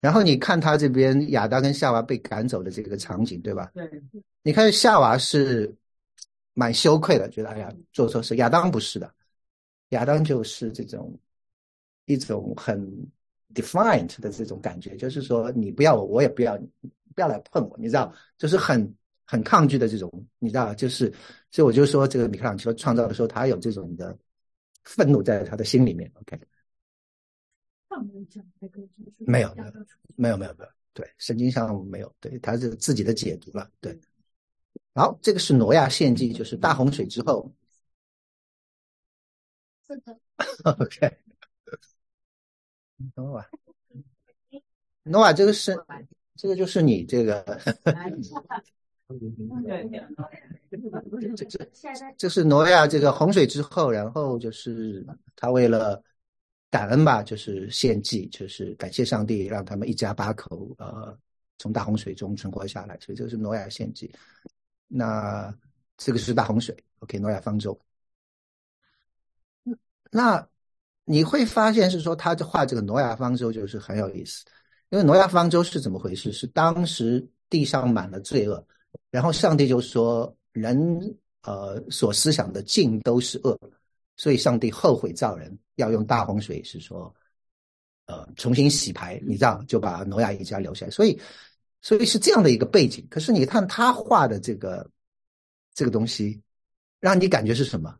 [0.00, 3.70] 然后你看他这边亚当跟夏娃被赶走的这个场景，对吧？
[3.74, 4.02] 对。
[4.42, 5.70] 你看夏娃是
[6.54, 8.36] 蛮羞愧的，觉得哎呀做错事。
[8.36, 9.12] 亚当不是的，
[9.90, 11.14] 亚当就是这种
[12.06, 12.90] 一种很
[13.54, 16.66] defiant 的这种感觉，就是说你不要我，我也不要你，
[17.14, 18.94] 不要来碰我，你知道，就是很。
[19.30, 21.08] 很抗拒的这种，你知道，就是，
[21.52, 24.18] 所以我就说，这个米开朗基罗创造的时候，他有这种的
[24.82, 26.10] 愤怒在他的心里面。
[26.14, 26.36] OK，
[29.20, 29.72] 没有，没有，
[30.16, 33.96] 没有，没有，没有，对，圣经上没有，对，他是自己的解读了，对。
[34.94, 37.48] 好，这个是挪亚献祭，就是大洪水之后。
[39.86, 40.18] 是的。
[40.64, 41.18] OK，
[43.14, 43.48] 挪瓦，
[45.04, 45.80] 挪瓦，这个是，
[46.34, 47.44] 这个就是你这个。
[51.36, 51.58] 这这
[52.16, 56.00] 这是挪亚这个洪水之后，然后就是他为了
[56.70, 61.18] 感恩吧，就是献祭，就是感谢上帝让他们一家八口呃
[61.58, 64.12] 从大洪水中存活下来，所以这个是挪亚献祭。
[64.86, 65.52] 那
[65.96, 67.76] 这个是大洪水，OK，挪亚方舟。
[70.12, 70.48] 那
[71.04, 74.44] 你会发现是说他画这个挪亚方舟就是很有意思，
[74.90, 76.30] 因为挪亚方舟是怎么回事？
[76.30, 78.64] 是当时地上满了罪恶。
[79.10, 80.78] 然后上帝就说：“人
[81.42, 83.58] 呃所思想的尽都是恶，
[84.16, 87.12] 所以上帝后悔造人，要用大洪水，是说
[88.06, 90.90] 呃重新洗牌，你这样就把挪亚一家留下来。
[90.90, 91.20] 所以，
[91.82, 93.04] 所以是这样的一个背景。
[93.10, 94.88] 可是你看他画的这个
[95.74, 96.40] 这个东西，
[97.00, 97.96] 让你感觉是什么？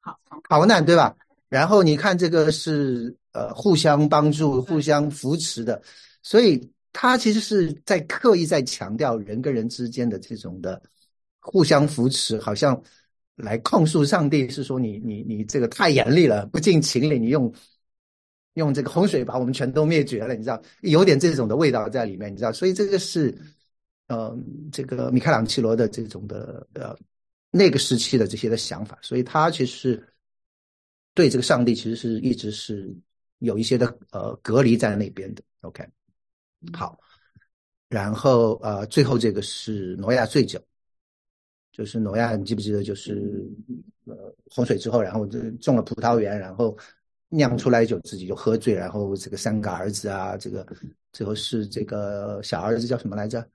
[0.00, 1.16] 好，好难对吧？
[1.48, 5.82] 然后你看这个是呃互相帮助、互相扶持的，
[6.22, 6.70] 所以。
[6.92, 10.82] 他其实是在刻意在强调人跟人之间的这种的
[11.40, 12.80] 互相扶持，好像
[13.36, 17.52] 来控诉上帝是说你你你这个太严厉了，不近情理，你用
[18.54, 23.36] 用这个洪水把我们全都灭绝了，你知道有点这种的味道在里面，你知道，所以这个是
[24.08, 24.36] 呃
[24.72, 26.96] 这个米开朗基罗的这种的呃
[27.50, 30.08] 那个时期的这些的想法，所以他其实是
[31.14, 32.92] 对这个上帝其实是一直是
[33.38, 35.86] 有一些的呃隔离在那边的，OK。
[36.72, 36.98] 好，
[37.88, 40.60] 然后呃，最后这个是挪亚醉酒，
[41.70, 42.82] 就是挪亚，你记不记得？
[42.82, 43.48] 就是
[44.06, 46.76] 呃，洪水之后，然后这种了葡萄园，然后
[47.28, 50.66] 酿出来酒，自己就喝醉，然后这个三个儿子啊，这个
[51.12, 53.48] 最后是这个小儿子叫什么来着？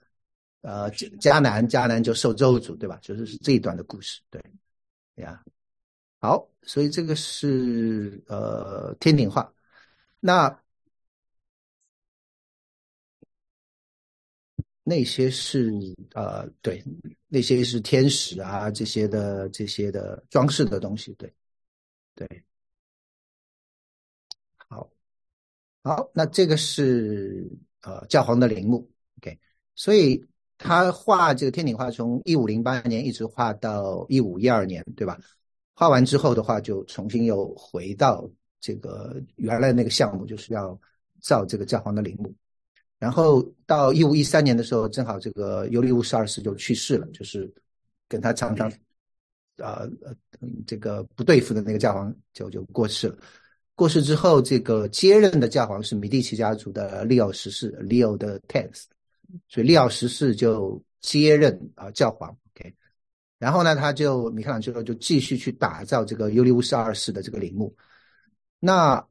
[0.62, 2.98] 呃，迦南，迦南就受咒诅，对吧？
[3.02, 4.42] 就是是这一段的故事，对
[5.16, 5.44] 呀。
[6.20, 9.54] 好，所以这个是呃天顶画，
[10.22, 10.58] 那。
[14.84, 15.72] 那些是
[16.14, 16.84] 呃，对，
[17.30, 21.34] 那些是天使啊，这些的这些的装饰的东西，对，
[22.16, 22.44] 对，
[24.68, 24.90] 好，
[25.84, 27.50] 好，那这个是
[27.82, 29.40] 呃教皇的陵墓，OK，
[29.76, 30.22] 所以
[30.58, 35.18] 他画这个天顶画从一五零八年一直画到一五一二年，对吧？
[35.74, 40.80] 画完之后的话，就重新又回到这个原来那个项目，就是要
[41.22, 42.34] 造这个教皇的陵墓。
[43.04, 47.54] 然后到一五一三年的时候，正好这个尤利乌斯二世就去世了，就是
[48.08, 48.70] 跟他常常
[49.58, 50.16] 啊呃
[50.66, 53.18] 这个不对付的那个教皇就就过世了。
[53.76, 58.84] 过世之后，这个接任的教皇是米蒂奇家族的利奥十世 （Leo the Tenth），
[59.50, 62.30] 所以利奥十世就接任啊教皇。
[62.56, 62.74] OK，
[63.38, 67.76] 然后呢，他就米开朗基罗就继续去打造这个尤利乌斯二世的这个陵墓。
[68.62, 69.06] 那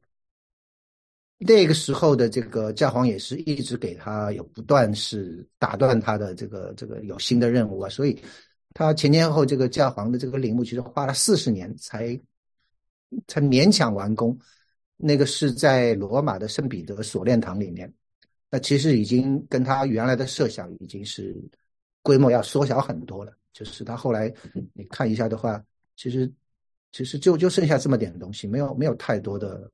[1.45, 8.21] 那个时候的这个教皇也是一直给他有不断是打断他的这个这个有新的任务啊，所以
[8.73, 12.19] 他前前后后这个教皇的这个陵墓其实花了四十年才
[13.27, 14.37] 才勉强完工。
[14.95, 17.91] 那个是在罗马的圣彼得锁链堂里面，
[18.49, 21.35] 那其实已经跟他原来的设想已经是
[22.01, 23.33] 规模要缩小很多了。
[23.51, 24.33] 就是他后来
[24.73, 25.61] 你看一下的话，
[25.95, 26.31] 其实
[26.91, 29.69] 其实就就剩下这么点东西，没有没有太多的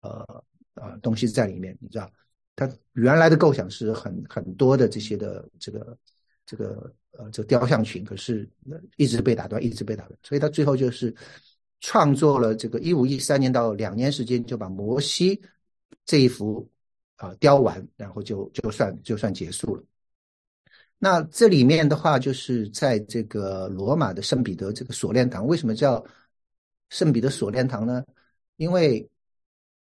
[0.00, 0.44] 呃。
[0.84, 2.10] 啊，东西在里面，你知道？
[2.56, 5.98] 他原来的构想是很很多的这些的这个
[6.46, 8.48] 这个呃这雕像群，可是
[8.96, 11.12] 一直被打断，一直被打断，所以他最后就是
[11.80, 15.40] 创作了这个一五一三年到两年时间就把摩西
[16.04, 16.68] 这一幅
[17.16, 19.82] 啊雕完，然后就就算就算结束了。
[20.98, 26.04] 那这里面的话，就是在这个罗马的圣彼得这个锁链堂，为什么叫
[26.90, 28.04] 圣彼得锁链堂呢？
[28.56, 29.06] 因为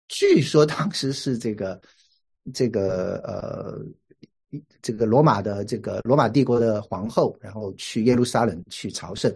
[0.08, 1.80] 据说当时是这个
[2.54, 3.80] 这个呃
[4.82, 9.34] 这个罗马的这个罗马帝国的皇后，然后去耶路撒冷去朝圣，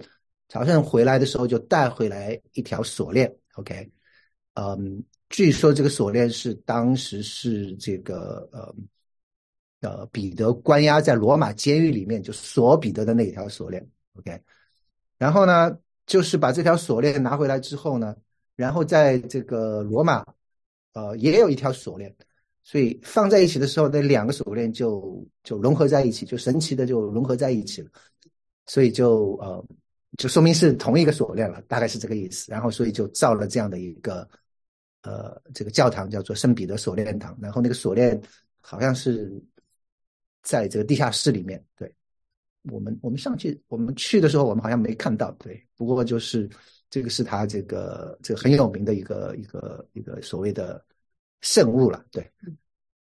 [0.47, 3.33] 朝圣回来的时候就带回来一条锁链。
[3.55, 3.89] OK，
[4.53, 8.73] 嗯，据说这个锁链是当时是这个呃。
[9.81, 13.81] 呃，彼得关押在罗马监狱里面，就锁彼得的那条锁链
[14.15, 14.37] ，OK。
[15.17, 15.71] 然后呢，
[16.05, 18.13] 就是把这条锁链拿回来之后呢，
[18.57, 20.25] 然后在这个罗马，
[20.93, 22.13] 呃，也有一条锁链，
[22.63, 27.89] 所以放在一起的时候，那两个锁链就就融合在一起，就神奇的就融合在一起了。
[28.65, 29.65] 所以就呃，
[30.17, 32.51] 就说明是同一个锁链了，大概是这个意思。
[32.51, 34.27] 然后所以就造了这样的一个
[35.03, 37.37] 呃这个教堂，叫做圣彼得锁链堂。
[37.41, 38.19] 然后那个锁链
[38.61, 39.41] 好像是。
[40.41, 41.93] 在这个地下室里面，对
[42.71, 45.61] 我们我们上去我们去的时候，我们好像没看到，对。
[45.75, 46.49] 不过就是
[46.89, 50.83] 这个是他这个这个很有名的一个一个一个所谓的
[51.41, 52.29] 圣物了，对。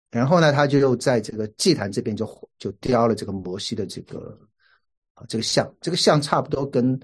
[0.09, 4.39] 然后呢，他就在这个祭坛这边就就雕了这个摩西的这个
[5.13, 6.99] 啊这个像，这个像差不多跟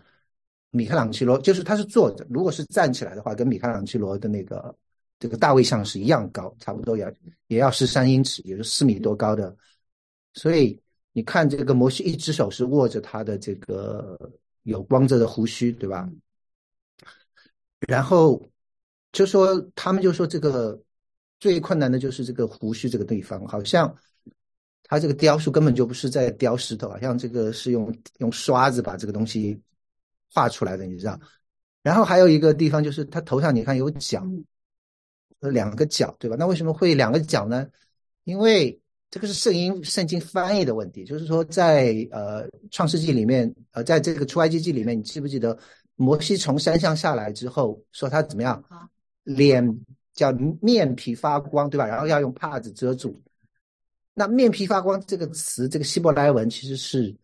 [0.71, 4.73] 米开朗基罗，就是他是坐着，如果是站起来的话，跟米开朗基罗的那个
[5.19, 7.11] 这个大卫像是一样高，差不多要
[7.47, 9.55] 也要十三英尺，也就四米多高的。
[10.33, 10.79] 所以
[11.11, 14.17] 你看，这个摩西一只手是握着他的这个
[14.63, 16.09] 有光泽的胡须，对吧？
[17.87, 18.41] 然后
[19.11, 20.81] 就说他们就说这个
[21.39, 23.93] 最困难的就是这个胡须这个地方，好像
[24.83, 29.59] 他这个雕塑根本就不是在雕石头，好像这个是用用刷子把这个东西
[30.31, 31.19] 画出来的，你知道？
[31.81, 34.25] 然后还有一个地方就是他头上你看有角，
[35.41, 36.35] 两个角，对吧？
[36.39, 37.67] 那为什么会两个角呢？
[38.23, 38.79] 因为
[39.11, 45.57] 这个是圣经圣经翻译的问题，就是说在呃创世纪里面，呃在这个出埃及记里面，你记不记得
[45.95, 48.63] 摩西从山上下来之后，说他怎么样？
[49.23, 49.65] 脸
[50.13, 51.87] 叫面皮发光，对吧？
[51.87, 53.21] 然后要用帕子遮住。
[54.13, 57.15] 那面皮发光这个词，这个希伯来文其实是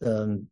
[0.00, 0.46] 嗯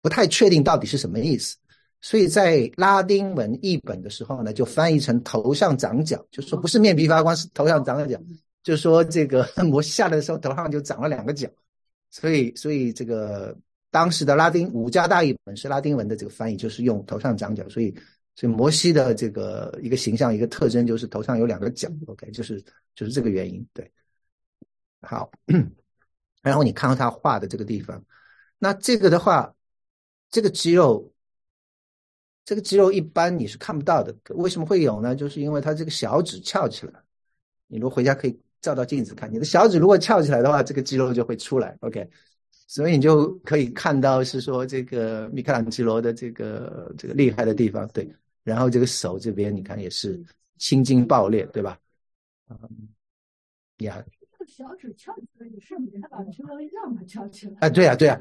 [0.00, 1.56] 不太确定到底是什么意思，
[2.00, 8.18] 所以在拉丁文译本的时候呢，就翻译成头上长角，就说不是面皮发光，是头上长了角。
[8.62, 11.48] 就说这个 摩西下来的时候头上就长了两个角，
[12.10, 13.56] 所以所以这个
[13.92, 17.94] 当时的拉丁五家大译本是拉丁文的这个翻译，就是用头上长角，所以
[18.34, 22.60] 所以摩西的这个一个形象一个特征就是头上有两个角，OK，就是
[22.94, 23.88] 就是这个原因，对。
[25.02, 25.30] 好，
[26.42, 28.02] 然后你看到他画的这个地方，
[28.58, 29.54] 那这个的话，
[30.30, 31.12] 这个肌肉，
[32.44, 35.14] 这个肌肉一般你是看不到的，为什么会有呢？
[35.14, 36.94] 就是因为他这个小指翘起来，
[37.66, 38.40] 你如果回家可以。
[38.62, 41.76] 照到镜子看，你的小指如果翘起来的话，这个肌肉就会出来。
[41.80, 42.08] OK，
[42.72, 47.86] 所以你就可以看到是说这个米开朗基罗的这个这个厉害的地方。
[47.88, 48.10] 对，
[48.44, 50.18] 然后这个手这边你看也是
[50.56, 51.78] 青筋爆裂，对吧？
[52.48, 52.58] 嗯，
[53.80, 54.02] 呀，
[54.48, 57.56] 小指翘起来也是米开朗基罗让他翘起来。
[57.60, 58.16] 啊，对呀，对 呀，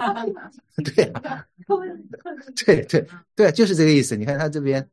[0.83, 1.47] 对呀，
[2.65, 4.17] 对对对，就是这个意思。
[4.17, 4.85] 你看他这边。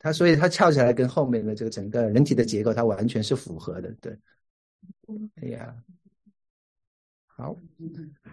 [0.00, 4.18] 他所以他翘起来跟后面的这个整个人体的结构，它完全是符合的，对。
[5.36, 5.72] 哎呀，
[7.42, 7.56] 好，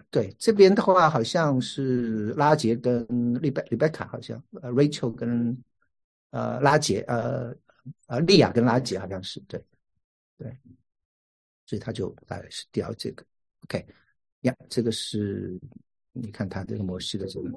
[0.08, 3.04] 对这边的话，好像是拉杰跟
[3.42, 5.56] 丽贝丽贝卡，好像呃，Rachel 跟
[6.30, 7.52] 呃拉杰，呃
[8.06, 9.60] 呃莉亚跟拉杰好像是对，
[10.38, 10.56] 对，
[11.66, 13.24] 所以他就大概是雕这个
[13.64, 13.84] ，OK，
[14.42, 15.58] 呀，这个是
[16.12, 17.48] 你看他这个模式的这个。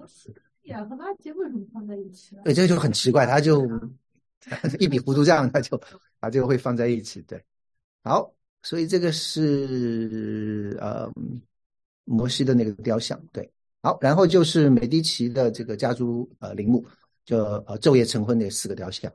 [0.63, 2.35] 莉亚和拉杰为什么放在一起？
[2.43, 3.69] 对，这个就很奇怪，他就。
[4.77, 5.81] 一笔糊涂账，他就
[6.19, 7.21] 把这个会放在一起。
[7.21, 7.41] 对，
[8.03, 11.09] 好，所以这个是呃
[12.03, 13.19] 摩西的那个雕像。
[13.31, 13.49] 对，
[13.81, 16.85] 好，然后就是美第奇的这个家族呃陵墓，
[17.25, 17.37] 就
[17.67, 19.11] 呃昼夜成婚那四个雕像。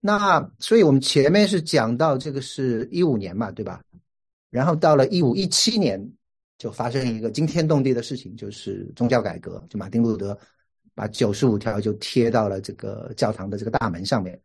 [0.00, 3.82] 那所以我们前面是讲到这个是一五年嘛，对吧？
[4.50, 6.00] 然后到了一五一七年，
[6.58, 10.38] 就发生一个惊天动地的事情，就是宗教改革，就马丁路德。
[10.96, 14.40] 把九十五条就贴到了这个教堂的这个大门上面，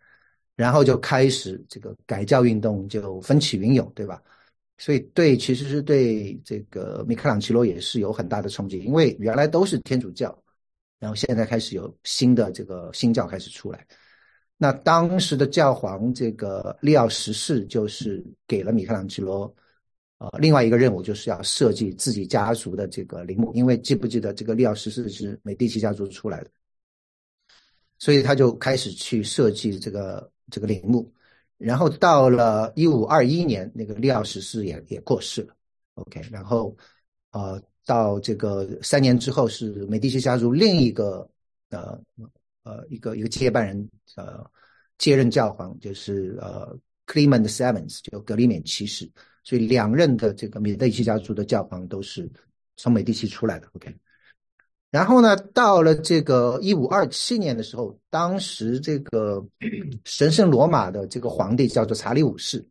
[0.56, 4.20] 然后就开始这个改教运动就风起云涌，对吧？
[4.82, 10.36] 所以对，其实是对这个米开朗基罗也是有很大的冲击，因为原来都是天主教，
[11.00, 13.86] 然后现在开始有新的这个新教开始出来。
[14.56, 19.54] 那当时的教皇这个利奥十世就是给了米开朗基罗
[20.18, 26.50] 呃，另外一个任务就是要设计自己家族的这个陵墓，因为记不记得这个利奥十四是美第奇家族出来的，
[27.98, 31.10] 所以他就开始去设计这个这个陵墓。
[31.60, 35.54] 然后到了一五二一年，那个利奥十四也也过世了。
[35.96, 36.76] OK，然后
[37.32, 41.30] 呃，到这个三年之后是美第奇家族另一个
[41.70, 42.00] 呃
[42.64, 44.50] 呃一个一个接班人呃
[44.98, 46.74] 接任教皇，就是呃
[47.06, 49.12] Clement Seventh，就格里勉七世。
[49.44, 52.30] 所以两任的这个美第奇家族的教皇都是
[52.78, 53.94] 从美第奇出来的，OK。
[54.92, 59.46] 然后呢，到了这个一五二七年的时候，当时这个
[60.06, 62.66] 神圣罗马的这个皇帝叫做查理五世，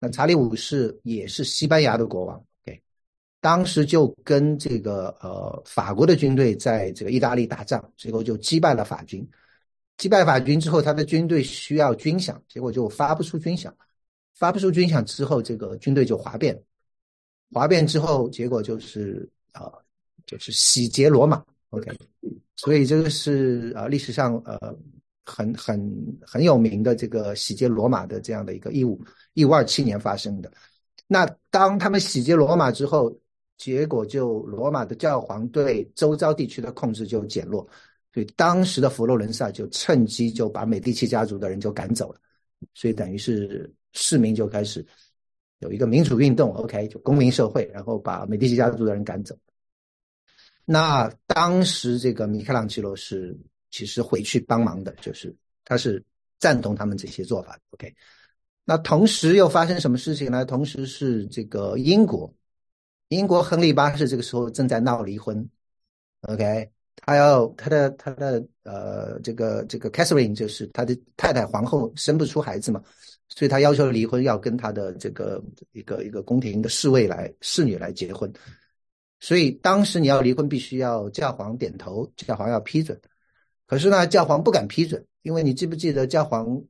[0.00, 2.80] 那查理五世也是西班牙的国王，OK。
[3.40, 9.24] 当时就跟这个呃法国的军队在这个意大利打仗，结果就击败了法军。
[9.96, 13.70] 击败法军之后，他的军队需要军饷，结果就发不出军饷。
[14.34, 16.60] 发不出军饷之后，这个军队就哗变，
[17.52, 19.70] 哗变之后，结果就是啊，
[20.26, 21.44] 就是洗劫罗马。
[21.70, 21.90] OK，
[22.56, 24.58] 所以这个是啊历史上呃
[25.24, 29.00] 很很很有名的这个洗劫罗马的这样的一个一五
[29.34, 30.52] 一五二七年发生的。
[31.06, 33.16] 那当他们洗劫罗马之后，
[33.56, 37.66] 结果就罗马的教皇对周遭地区的控制就减弱，
[38.12, 42.18] 所以当时的佛罗伦萨就趁机就把美第奇家族的人就赶走了，
[42.74, 43.72] 所以等于是。
[43.96, 44.84] 市民就开始
[45.60, 49.38] 有一个民主运动，OK，就公民社会，然后把美第奇家族的人赶走。
[50.64, 53.36] 那当时这个米开朗基罗是
[53.70, 55.34] 其实回去帮忙的，就是
[55.64, 56.02] 他是
[56.38, 57.94] 赞同他们这些做法，OK。
[58.64, 60.44] 那同时又发生什么事情呢？
[60.44, 62.32] 同时是这个英国，
[63.08, 65.46] 英国亨利八世这个时候正在闹离婚
[66.22, 72.82] ，OK，他要他的他的呃这个这个 Catherine 就是他的太太皇后生不出孩子嘛。
[73.28, 75.42] 所以他要求离婚，要跟他的这个
[75.72, 78.32] 一个一个宫廷的侍卫来侍女来结婚。
[79.20, 83.00] 所以当时你要离婚，必须要教皇点头，教皇要批准。
[83.66, 86.62] 可是呢，教皇不敢批准，因为你记不记得教皇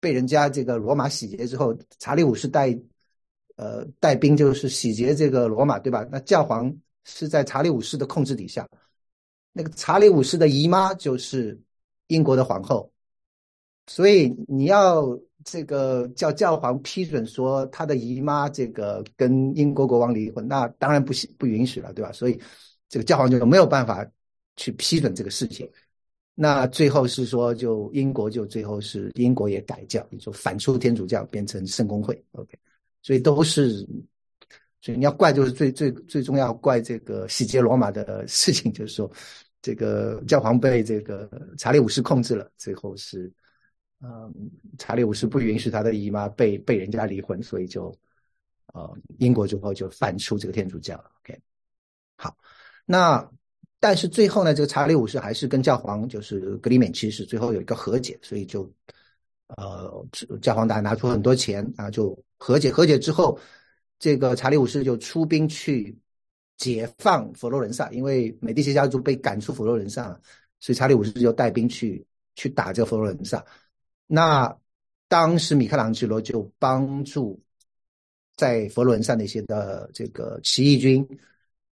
[0.00, 2.78] 被人家这个罗马洗劫之后，查理五世带
[3.56, 6.06] 呃带兵就是洗劫这个罗马，对吧？
[6.10, 6.74] 那教皇
[7.04, 8.68] 是在查理五世的控制底下，
[9.52, 11.58] 那个查理五世的姨妈就是
[12.08, 12.92] 英国的皇后，
[13.86, 15.18] 所以你要。
[15.44, 22.10] 这个叫教皇批准说他的姨妈这个跟英国国王离婚，那当然不行不允许了，对吧？
[22.12, 22.40] 所以
[22.88, 24.06] 这个教皇就没有办法
[24.56, 25.70] 去批准这个事情。
[26.34, 32.20] 那最后是说，就英国就最后是英国也改教，就反出天主教，变成圣公会。
[32.32, 32.58] OK，
[33.02, 33.86] 所以都是，
[34.80, 39.08] 所以你要怪就是最最最重要怪这个洗劫罗马的事情，就是说
[39.60, 43.30] 这个教皇被这个查理五世控制了，最后是。
[44.02, 47.96] 嗯，查理五世不允许他的姨妈被被人家离婚，所以就，
[48.74, 50.94] 呃，英国之后就反出这个天主教。
[51.22, 51.40] OK，
[52.16, 52.36] 好，
[52.84, 53.26] 那
[53.80, 58.70] 但是最后呢，这个查理五世还是跟教皇就是格里勉七世最后有一个和解，所以就，
[59.56, 60.06] 呃，
[60.42, 62.70] 教皇大拿出很多钱啊，就和解。
[62.70, 63.38] 和解之后，
[63.98, 65.96] 这个查理五世就出兵去
[66.58, 70.20] 解放佛罗伦萨，因为美第奇家族被赶出佛罗伦萨，
[70.60, 73.42] 所以查理五世就带兵去去打这个佛罗伦萨。
[74.06, 74.56] 那
[75.08, 77.40] 当时米开朗基罗就帮助
[78.36, 81.06] 在佛罗伦萨那些的这个起义军，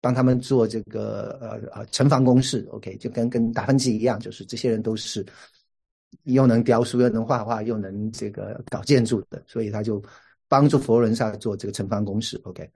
[0.01, 5.25] 帮他们做这个呃呃城防工事，OK，就跟跟达芬奇一样，就是这些人都是
[6.25, 10.03] 又能雕塑又能画画又能这个搞建筑的，所以他就
[10.49, 12.69] 帮助佛罗伦萨做这个城防工事，OK。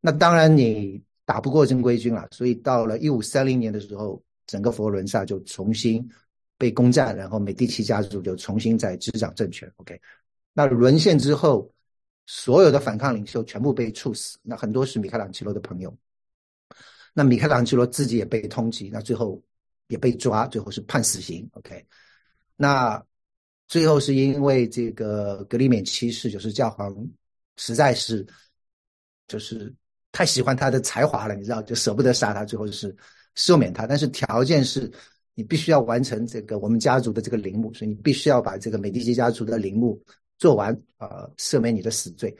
[0.00, 6.08] 那当然你打不过正规军了，所以到了一五三零年的时候，整个佛罗伦萨就重新。
[6.56, 9.70] 被攻占，然后美第奇家族就重新再执掌政权。
[9.76, 10.00] OK，
[10.52, 11.68] 那沦陷之后，
[12.26, 14.38] 所有的反抗领袖全部被处死。
[14.42, 15.96] 那很多是米开朗基罗的朋友。
[17.12, 19.42] 那米开朗基罗自己也被通缉，那最后
[19.88, 21.48] 也被抓，最后是判死刑。
[21.54, 21.84] OK，
[22.56, 23.04] 那
[23.66, 26.94] 最后是因为这个格里勉七世就是教皇，
[27.56, 28.24] 实在是
[29.26, 29.74] 就是
[30.12, 32.96] 太喜欢他的才华了，你知道，就舍不得杀他，最后是
[33.34, 34.88] 赦免他，但是条件是。
[35.34, 40.00] 你必须要完成这个我们家族的这个陵墓，所以你必须要把这个美第奇家族的陵墓
[40.38, 42.36] 做完，呃，赦免你的死罪。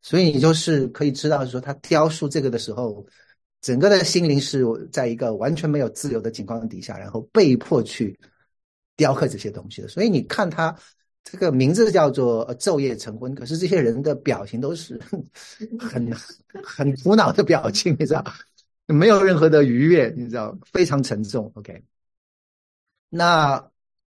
[0.00, 3.04] 所以你就是可以知道说，他雕塑这个的时候，
[3.60, 8.16] 整个的心灵是在一个完全没有自由的情况底下，然后被迫去
[8.94, 9.88] 雕刻这些东西的。
[9.88, 10.72] 所以你看他
[11.24, 15.00] 这个名字叫做昼夜成婚，可是这些人的表情都是
[15.76, 16.08] 很
[16.62, 18.24] 很苦恼的表情，你知道，
[18.86, 21.50] 没有任何的愉悦，你知道，非常沉重。
[21.56, 21.82] OK。
[23.08, 23.70] 那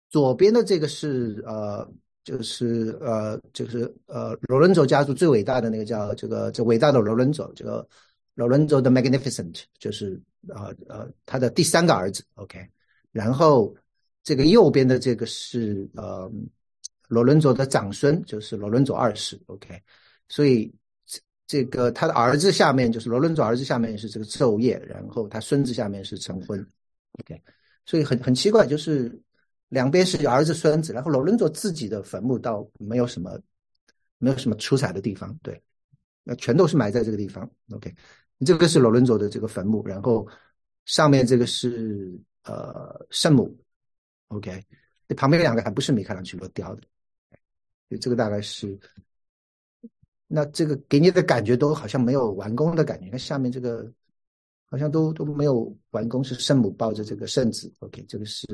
[0.09, 1.89] 左边的这个是呃
[2.23, 7.87] 就是呃，就是呃，罗伦佐家族最伟大的那个叫这个这伟大的罗伦佐，这个
[8.35, 12.63] 罗伦佐的 Magnificent，就是呃呃他的第三个儿子，OK，
[13.11, 13.75] 然后
[14.23, 16.31] 这个右边的这个是呃
[17.07, 19.81] 罗伦佐的长孙，就是罗伦佐二世，OK，
[20.29, 20.71] 所以
[21.47, 26.63] 这个他的儿子下面就是罗伦佐儿子下面是这个昼夜，然后他孙子下面是成婚
[27.19, 27.41] ，OK，
[27.85, 29.21] 所以很很奇怪，就是。
[29.71, 33.39] 两边是儿子孙子，然后罗伦佐自己的坟墓倒没有什么，
[34.17, 35.63] 没有什么出彩的地方，对，
[36.25, 37.49] 那全都是埋在这个地方。
[37.69, 37.95] OK，
[38.45, 40.27] 这个是罗伦佐的这个坟墓，然后
[40.83, 43.57] 上面这个是呃圣母
[44.27, 44.61] ，OK，
[45.15, 48.77] 旁边两个还不是米开朗基罗雕的，这个大概是，
[50.27, 53.89] 那这个给你的感觉都好像没有完工的感觉，看下面这个
[54.71, 58.47] 好像都都没有完工，是圣母抱着这个圣子，OK，这个是。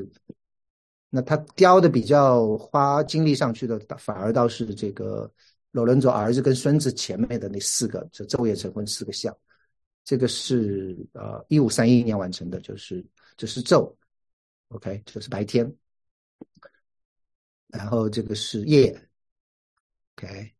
[1.09, 5.31] 那他雕的比较花精力上去的，反而倒是这个
[5.71, 9.35] 罗伦佐儿子跟孙子前面的那四个，这昼夜成婚四个像，
[10.03, 13.05] 这个是呃一五三一年完成的，就是
[13.37, 13.95] 这是昼
[14.67, 15.73] ，OK，这是白天，
[17.67, 18.93] 然后这个是夜
[20.17, 20.51] ，OK，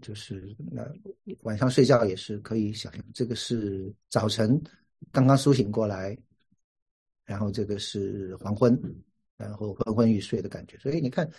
[0.00, 0.82] 就是那
[1.42, 4.60] 晚上睡觉也是可以想象，这个是早晨
[5.12, 6.16] 刚刚苏醒过来。
[7.26, 8.76] 然后这个是黄昏，
[9.36, 11.30] 然后昏昏欲睡的感觉，所以你看，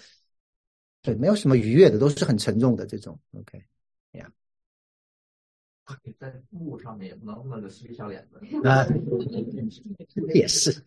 [1.02, 3.20] 对，没有什么愉悦的，都是很沉重的这种。
[3.34, 3.62] OK，
[4.12, 4.32] 呀，
[6.18, 8.88] 在墓上面也不能那个嬉皮笑脸的啊，
[10.34, 10.82] 也是，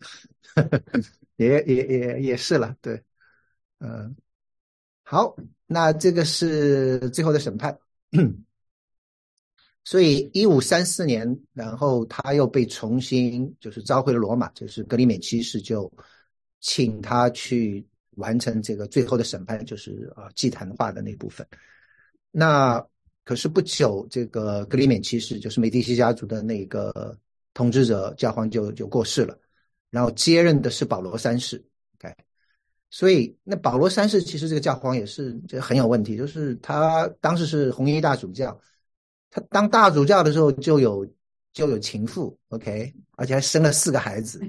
[1.37, 3.03] 也也也也是了，对，
[3.77, 4.15] 嗯，
[5.03, 7.77] 好，那这个是最后的审判。
[9.87, 15.91] 所以，一五三四年，然后他又被重新就是召回了罗马，就是格里勉七世就
[16.59, 17.85] 请他去
[18.15, 21.45] 完成这个最后的审判，就是啊祭坛化的那部分。
[22.31, 22.83] 那
[23.23, 27.15] 可是不久，这个格里勉七世就是美第奇家族的那个
[27.53, 29.37] 统治者教皇就就过世了，
[29.91, 31.63] 然后接任的是保罗三世。
[31.99, 32.11] OK，
[32.95, 38.57] 所以那保罗三世其实这个教皇也是这很有问题，就是他当时是红衣大主教。
[39.29, 41.05] 他当大主教的时候就有
[41.51, 44.39] 就有情妇，OK，而且还生了四个孩子。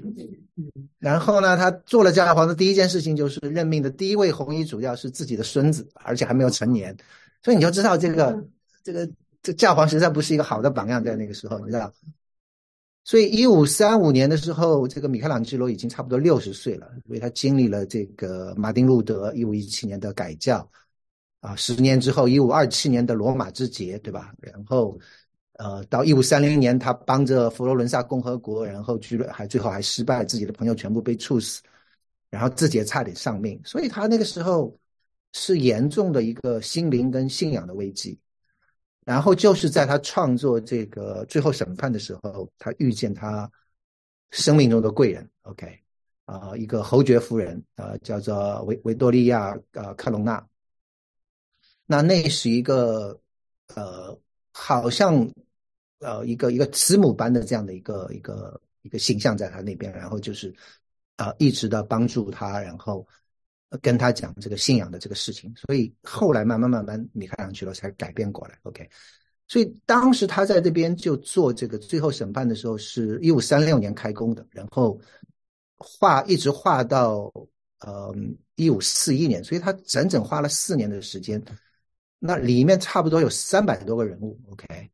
[0.97, 6.95] 然后呢，他做了教皇的第一件事情就是任命的第一位红衣主教是自己的孙子，而且还没有成年。
[7.43, 8.41] 所以你就知道这个
[8.81, 9.09] 这个
[9.43, 11.91] 这教皇实在不是一个好的榜样，在那个时候，你知道。
[13.07, 20.69] 所以一五三五年的时候，这个米开朗基罗已经差不多六十岁了，所以他经历了这个马丁路德一五一七年的改教。
[21.39, 24.33] 啊，十年之后，一五二七年的罗马之劫，对吧？
[24.41, 24.99] 然后，
[25.53, 31.61] 呃，到一五三零年，他帮着佛罗伦萨共和国，然后居然还最后还失败，自己的朋友全部被处死，
[32.29, 33.57] 然后自己也差点丧命。
[33.63, 34.77] 所以他那个时候
[35.31, 38.19] 是严重的一个心灵跟信仰的危机。
[39.07, 43.49] 然后就是在他创作这个最后审判的时候，他遇见他
[44.31, 45.79] 生命中的贵人，OK，
[46.25, 50.45] 啊，一个侯爵夫人，呃，叫做维维多利亚，呃，克隆纳。
[51.85, 53.17] 那那是一个，
[53.75, 54.19] 呃，
[54.51, 55.31] 好像，
[55.99, 60.53] 呃，一个一个慈母般的这样的一个一个一个形象在他那边，然后就是，
[61.15, 63.07] 啊，一直的帮助他，然后
[63.81, 68.57] 跟他讲这个信仰的这个事情，所以后来慢慢慢慢米开朗基罗才改变过来。
[68.63, 68.89] OK，
[69.47, 74.99] 所以当时他在这边就做这个最后审判的时候，是一五三六年开工的，然后
[75.77, 77.31] 画一直画到
[77.79, 78.15] 呃
[78.55, 81.43] 一五四一年，所以他整整花了四年的时间。
[82.19, 84.89] 那里面差不多有三百多个人物，OK，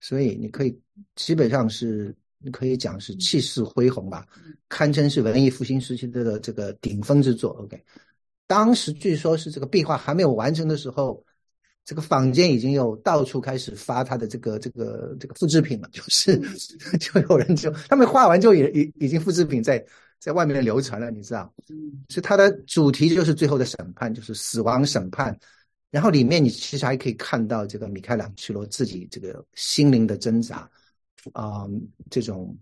[0.00, 0.78] 所以你可以
[1.14, 2.14] 基本上是
[2.50, 4.26] 可以讲是气势恢宏吧，
[4.68, 7.80] 堪称是文艺复兴时期的这个顶峰之作，OK。
[8.46, 11.24] 当时据说是这个壁画还没有完成的时候，
[11.84, 16.36] 这个坊间已经有到处开始发他的这个这个这个复制品了，就是
[16.98, 19.82] 就有人就他们画完就已已已经复制品在
[20.18, 21.52] 在外面流传了，你知道？
[21.70, 25.36] 嗯，所以它的主题就是最后的审判，就是死亡审判。
[25.90, 30.70] 然后里面你其实还可以看到这个米开朗基罗自己这个心灵的挣扎，
[31.32, 31.66] 啊，
[32.10, 32.56] 这种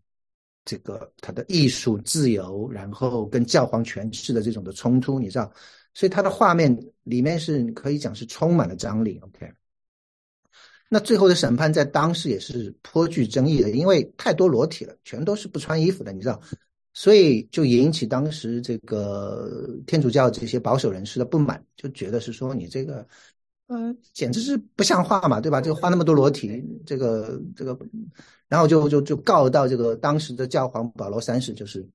[0.65, 5.53] 这个他的艺术自由，然后跟教皇权势的这种的冲突，你知道，
[5.95, 9.19] 所以他的画面里面是可以讲是充满了张力。
[9.23, 9.51] OK，
[10.89, 16.41] 那最后的审判在当时也是颇具争议的，因为太多裸体了，全都是不穿衣服的，你知道。
[16.93, 23.07] 所以就引起当时这个天主教这些保守人士的不满，就觉得是说你这个，
[23.71, 25.61] 呃，简直是不像话嘛，对吧？
[25.61, 27.79] 这个画那么多裸体，这个这个，
[28.49, 31.89] 然后就就就告到这个当时的教皇保罗三世，就是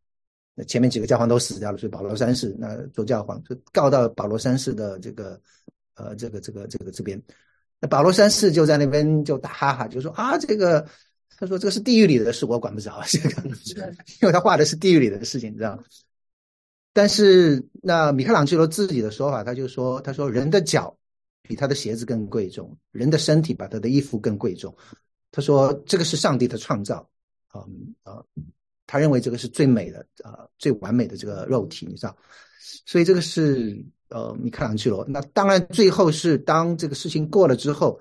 [0.54, 5.38] 那前面几个教皇都死掉了，所以保罗三世那做教皇就告到保罗三世的这个
[5.96, 7.22] 呃这个这个这个这边。
[7.82, 10.88] 那保罗三世就在那边就打哈哈，就说啊这个
[11.38, 13.50] 他说这个是地狱里的事，我管不着这个，
[14.22, 15.78] 因为他画的是地狱里的事情，你知道。
[16.94, 20.98] 但是那米开朗基罗自己的说法，他就说他说人的脚
[21.48, 24.76] 比他的鞋子更贵重，人的身体比他的衣服更贵重。
[25.32, 27.08] 他说这个是上帝的创造，
[27.54, 28.24] 嗯啊。
[28.88, 32.16] 他认为这个是最美的啊，最完美的这个肉体，你知道，
[32.86, 35.04] 所以这个是呃米开朗基罗。
[35.08, 38.00] 那当然，最后是当这个事情过了之后，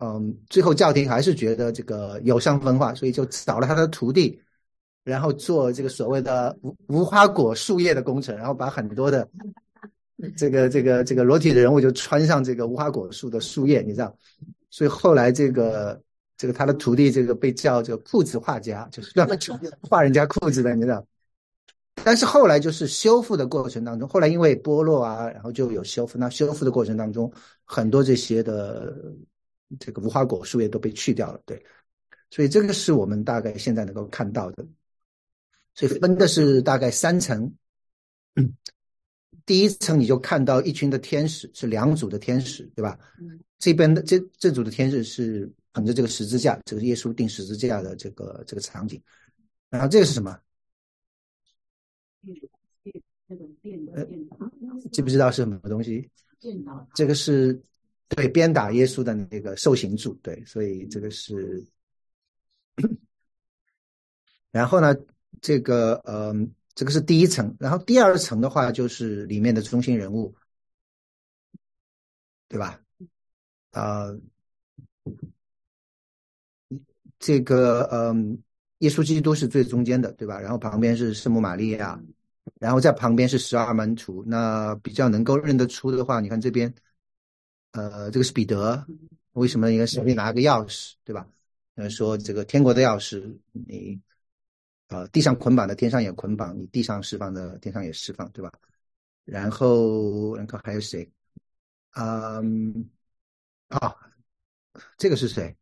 [0.00, 4.38] 嗯，最后教廷还是觉得这个有伤分化，所以就找了他的徒弟，
[5.04, 9.26] 然后做这个所谓的无无花果树叶的工程，然后把很多的
[10.36, 14.16] 这个这个这个裸体的人物就穿上这个无花果树的树叶，你知道，
[14.70, 16.00] 所以后来这个。
[16.36, 19.38] 这个他的徒弟，这个被叫这个裤子画家，就是专门
[19.80, 21.06] 画人家裤子的，你知道。
[22.02, 26.18] 但是后来就是修复的过程当中，后来因为剥落啊，然后就有修复。
[26.18, 27.32] 那修复的过程当中，
[27.64, 28.92] 很多这些的
[29.78, 31.64] 这个无花果树叶都被去掉了，对。
[32.30, 34.66] 所以这个是我们大概现在能够看到的。
[35.76, 37.50] 所以分的是大概三层。
[39.46, 42.98] 第一层你就看到一群的天使，是两组的天使，对吧？
[43.58, 45.52] 这边的这这组的天使是。
[45.76, 49.02] 捧着这个十字架，这个耶稣钉十字架的这个这个场景，
[49.68, 50.38] 然后这个是什么？
[53.92, 54.06] 呃，
[54.92, 56.08] 知不知道是什么东西？
[56.94, 57.60] 这个是
[58.06, 61.66] 对鞭打耶稣的那个受刑柱，对，所以这个是。
[64.52, 64.94] 然后呢，
[65.40, 66.32] 这个呃，
[66.74, 70.34] 这个是第一层，然后第二层的话就是里面的中心人物，
[72.48, 72.80] 对吧？
[73.72, 74.06] 啊。
[77.18, 78.42] 这个嗯，
[78.78, 80.38] 耶稣基督是最中间的，对吧？
[80.38, 81.98] 然后旁边是圣母玛利亚，
[82.60, 84.22] 然后在旁边是十二门徒。
[84.26, 86.74] 那比较能够认得出的话，你看这边，
[87.72, 88.86] 呃，这个是彼得，
[89.32, 91.26] 为什么应该手里拿个钥匙，对吧？
[91.76, 93.98] 呃，说这个天国的钥匙，你
[94.94, 98.52] 呃地上捆绑的，天上也捆绑；你地上释放的，天上也释放，对吧？
[99.24, 101.10] 然后，然后还有谁？
[101.96, 102.88] 嗯，
[103.68, 103.94] 啊，
[104.96, 105.56] 这个是谁？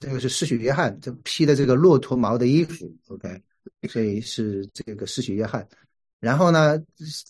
[0.00, 3.42] 这个是施血约翰，这披的这个骆驼毛的衣服，OK，
[3.88, 5.66] 所以是这个施血约翰。
[6.20, 6.78] 然后呢，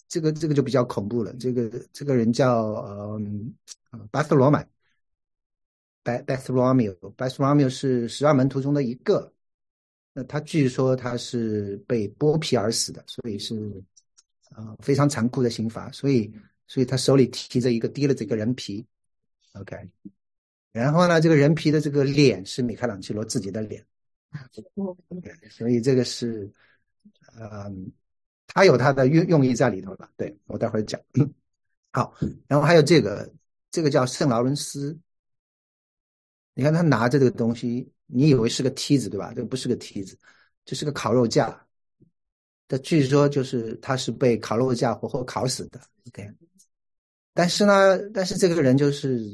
[0.08, 1.32] 这个这个就比较恐怖了。
[1.34, 2.74] 这个这个人叫
[3.18, 3.54] 嗯
[4.10, 4.68] 巴斯罗买
[6.04, 9.32] ，Beth Bethlomeo，Beth Bethlomeo 是十二门徒中的一个。
[10.12, 13.82] 那他据说他是被剥皮而死的，所以是
[14.50, 15.90] 啊非常残酷的刑罚。
[15.92, 16.32] 所以
[16.66, 18.84] 所以他手里提着一个提了这个人皮
[19.52, 19.76] ，OK。
[20.72, 23.84] 然后呢，这个人皮的这个脸是米开朗基罗自己的脸，
[25.50, 26.50] 所以这个是，
[27.40, 27.90] 嗯，
[28.46, 30.08] 他有他的用用意在里头了？
[30.16, 31.00] 对我待会儿讲。
[31.90, 32.14] 好，
[32.46, 33.32] 然后还有这个，
[33.70, 34.96] 这个叫圣劳伦斯，
[36.58, 39.32] 你看他拿着这个东西，你以为是个梯子对吧？
[39.32, 40.18] 这不是个梯子，
[40.64, 41.56] 这是个烤肉架。
[42.66, 45.80] 他据说就是他是被烤肉架活活烤死的。
[46.08, 46.28] OK，
[47.32, 49.24] 但是呢，但是这个人就是。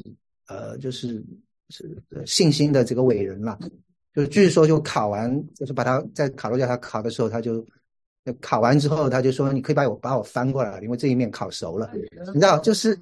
[0.47, 1.25] 呃，就是
[1.70, 3.59] 是信心的这个伟人了，
[4.12, 7.66] 就是据说就烤完，就是把他在烤肉架上烤的时候，他就
[8.43, 12.95] 烤完之后，他就说：“你可以把我把我翻过来，因为这一面烤熟了。”你知道，就是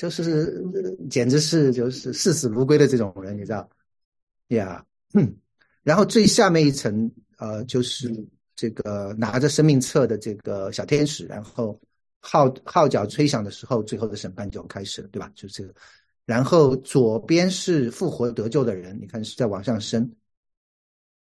[0.00, 0.64] 就是
[1.10, 3.68] 简直是就是视死如归的这种人，你知道？
[4.48, 4.82] 呀，
[5.82, 8.10] 然后最下面一层呃，就是
[8.56, 11.78] 这个拿着生命册的这个小天使，然后
[12.18, 15.30] 号号角吹响的时候，最后的审判就开始了，对吧？
[15.34, 15.74] 就是这个。
[16.24, 20.10] 然后左边是复活得救的人，你看是在往上升，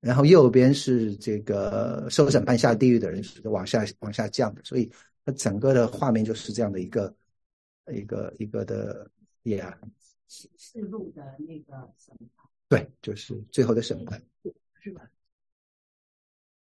[0.00, 4.88] 然后右边是这个受审判下地狱的人，是往下往下降的，所以
[5.24, 7.12] 它整个的画面就是这样的一个
[7.92, 9.10] 一个一个的
[9.44, 9.78] 呀。
[10.26, 12.48] 四四路的那个审判。
[12.68, 14.22] 对，就是最后的审判，
[14.80, 15.02] 是吧？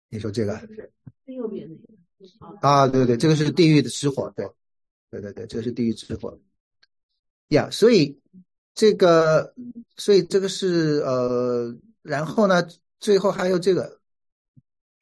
[0.09, 0.57] 你说这个？
[1.25, 1.99] 最右边那个。
[2.59, 4.45] 啊，对对，这个是地狱的之火，对，
[5.09, 6.38] 对对对，这个是地狱之火。
[7.49, 8.19] 呀，所以
[8.73, 9.55] 这个，
[9.95, 12.61] 所以这个是呃，然后呢，
[12.99, 14.01] 最后还有这个，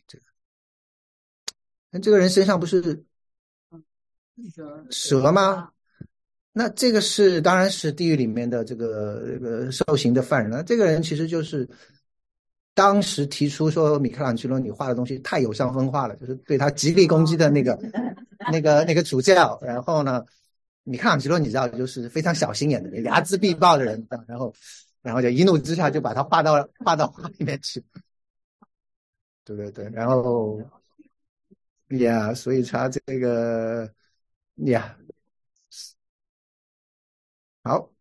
[0.05, 0.25] 这个，
[1.89, 3.03] 那这个人身上不是
[4.91, 5.73] 蛇吗？
[6.57, 10.63] 那这个是当然是地狱里面的这个这个受刑的犯人了。
[10.63, 11.69] 这个人其实就是
[12.73, 17.79] 当时提出说米开朗基罗你画的东西太有伤风化了，就是对他极力攻击的那个
[18.51, 20.25] 那个那个主教，然后呢。
[20.89, 24.53] 米开朗基罗，你知道，就是非常小心眼的人，睚眦必报的人，然后，
[25.01, 27.83] 然后就一怒之下就把他画到画到画里面去。
[29.43, 30.61] 对对对，然后
[31.89, 33.91] 呀，所以他这个
[34.67, 34.97] 呀，
[37.67, 37.91] 好，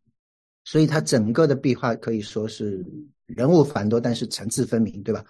[0.65, 2.87] 所以他整个的壁画可以说是
[3.27, 5.25] 人物繁多，但是层次分明，对吧？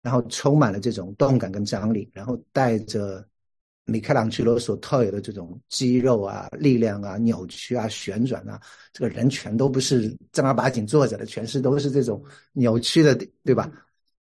[0.00, 3.26] 然后充满了这种动感跟张力，然后带着
[3.86, 8.60] 米开朗基罗所特有的这种肌肉啊、力量啊、扭曲啊、旋转啊，
[8.92, 13.14] 这个人全都不是正儿八经坐着的，全是都是这种扭曲的，
[13.44, 13.70] 对吧？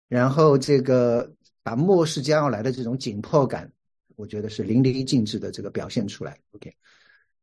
[0.08, 1.30] 然后这个
[1.62, 3.70] 把末世将要来的这种紧迫感，
[4.16, 6.38] 我觉得是淋漓尽致的这个表现出来。
[6.52, 6.74] OK，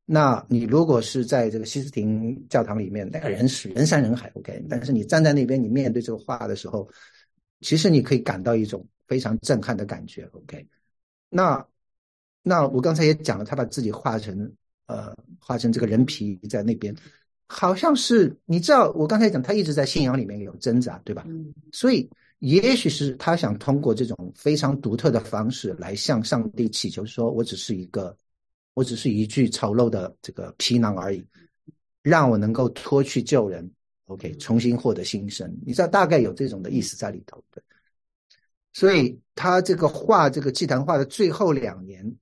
[0.05, 6.87] 那你如果是在这个西斯廷教堂里面，那个人是人山人海，OK，但是你站在那边，你面对这个画的时候，
[7.61, 10.29] 其实你可以感到一种非常震撼的感觉。
[10.33, 10.67] OK，
[11.29, 11.65] 那
[12.43, 14.51] 那我刚才也讲了，他把自己画成
[14.85, 16.95] 呃画成这个人皮在那边，
[17.47, 21.23] 好像是你知道，我刚才讲他一直在信仰里面有挣扎，对吧？
[21.27, 22.07] 嗯所以
[22.39, 28.15] 也许是他想通过这种非常独特的方式来向上帝祈求，说我只是一个，
[28.75, 31.25] 我只是一具丑陋的这个皮囊而已，
[32.03, 33.67] 让我能够脱去旧人
[34.05, 35.51] ，OK，重新获得新生。
[35.65, 37.63] 你知道大概有这种的意思在里头，对。
[38.73, 42.15] 所以他这个画这个祭坛画的最后两年，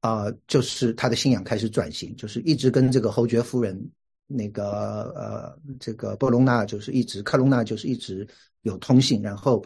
[0.00, 3.90] 啊、就是他的信仰开始转型，就是一直跟这个侯爵夫人
[4.26, 8.26] 那个呃，这个波隆纳就是一直克隆纳就是一直
[8.62, 9.64] 有通信，然后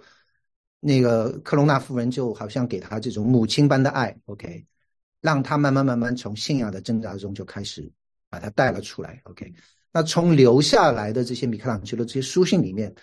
[0.81, 4.67] 那个克隆纳夫人就好像给他这种母亲般的爱，OK，
[5.21, 7.91] 让他慢慢慢慢从信仰的挣扎中就开始
[8.29, 9.53] 把他带了出来，OK。
[9.91, 12.95] 那从留下来的这些米开朗基罗这些书信里面，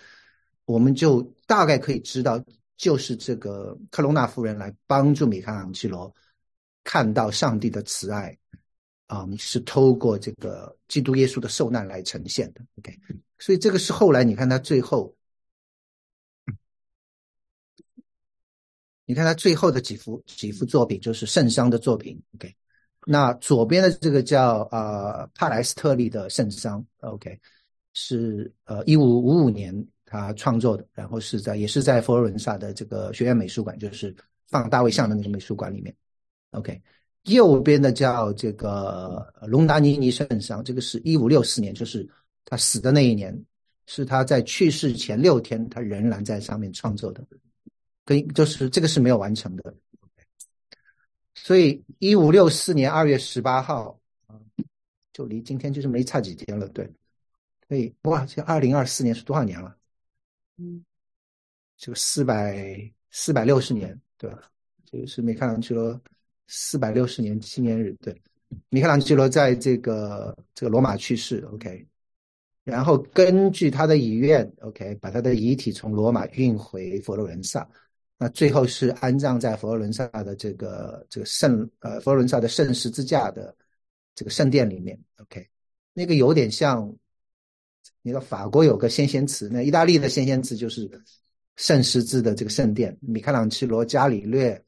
[0.64, 2.42] 我们就大概可以知道，
[2.76, 6.14] 就是这个克隆纳夫人来帮助米开朗基罗
[6.84, 8.38] 看到上帝的慈爱，
[9.08, 12.60] 啊、是透过这个基督耶稣的受难来呈现的。
[12.78, 12.96] OK，
[13.38, 15.15] 所以这个是后来你看他最后，
[19.06, 22.20] 你看他最后的几幅几幅作品就是圣殇的作品。
[22.34, 22.52] OK，
[23.06, 27.38] 那左边的这个叫呃帕莱斯特利的圣殇，OK，
[27.94, 29.72] 是呃一五五五年
[30.04, 34.14] 他创作的，然后是在也是在佛罗伦萨的这个学院美术馆，就是
[34.48, 35.94] 放大卫像的那个美术馆里面。
[36.50, 36.80] OK，
[37.24, 42.08] 右边的叫这个呃隆达尼尼圣殇，这个是一五六四年，就是
[42.44, 43.36] 他死的那一年，
[43.86, 47.24] 是他在去世前六天，他仍然在上面创作的，
[48.06, 49.74] 跟就是这个是没有完成的。
[51.34, 54.40] 所以一五六四年二月十八号啊，
[55.12, 56.90] 就离今天就是没差几天了，对。
[57.68, 59.76] 所以哇，这二零二四年是多少年了？
[60.56, 60.82] 嗯，
[61.76, 64.40] 这个四百四百六十年，对吧？
[64.84, 66.00] 这个是米开朗基罗
[66.46, 68.14] 四百六十年纪念日，对。
[68.68, 71.84] 米开朗基罗在这个这个罗马去世，OK。
[72.62, 77.68] 然后根据他的遗愿，OK，把他的遗体从罗马运回佛罗伦萨，
[78.18, 83.54] 那最后是安葬在佛罗伦萨的这个这个圣呃佛罗伦萨的圣十字架的
[84.14, 85.46] 这个圣殿里面，OK。
[85.92, 86.94] 那个有点像，
[88.02, 90.90] 你知道法国有个先贤祠，那意大利的先贤祠就是
[91.56, 94.62] 圣十字的这个圣殿，米开朗基罗、伽利略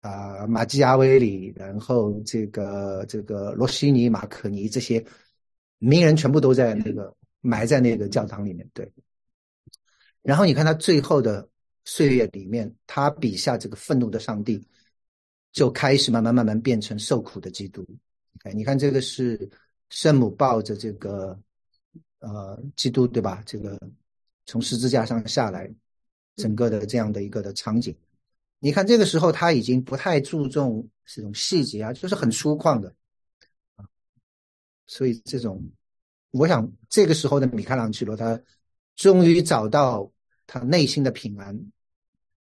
[0.00, 5.04] 啊、马基亚维里，然后这个这个罗西尼、马可尼这些
[5.78, 8.92] 名人全部都在那个埋在那个教堂里面，对。
[10.22, 11.48] 然后你看他最后的
[11.84, 14.66] 岁月里面，他笔下这个愤怒的上帝
[15.52, 17.86] 就开始慢慢慢慢变成受苦的基督。
[18.42, 19.48] 哎，你看这个是
[19.90, 21.38] 圣母抱着这个
[22.18, 23.42] 呃基督，对吧？
[23.46, 23.78] 这个
[24.46, 25.72] 从十字架上下来，
[26.36, 27.94] 整个的这样的一个的场景。
[28.58, 32.94] 你看这个时候他已经不太注重这种细节啊，就是很粗犷的
[33.76, 33.84] 啊。
[34.86, 35.62] 所以这种，
[36.30, 38.40] 我想这个时候的米开朗基罗他
[38.96, 40.10] 终于找到
[40.46, 41.58] 他内心的平安，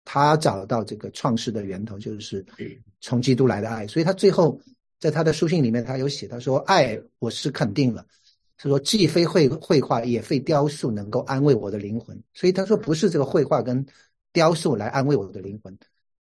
[0.03, 2.45] 他找到这个创世的源头，就是
[2.99, 3.85] 从基督来的爱。
[3.87, 4.59] 所以他最后
[4.99, 8.05] 在他的书信里面，他有写，他说：“爱我是肯定了。”
[8.57, 13.83] 他说：“既非绘绘画，也非雕塑能够安慰我的灵魂。”所以他说：“不是这个绘画跟
[14.31, 15.75] 雕塑来安慰我的灵魂，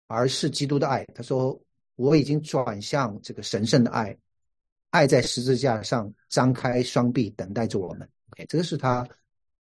[0.07, 1.59] 而是基督的爱。”他说
[1.97, 4.17] ：“我已经转向这个神圣的爱，
[4.91, 8.07] 爱在十字架上张开双臂等待着我们。
[8.47, 9.05] 这个是他，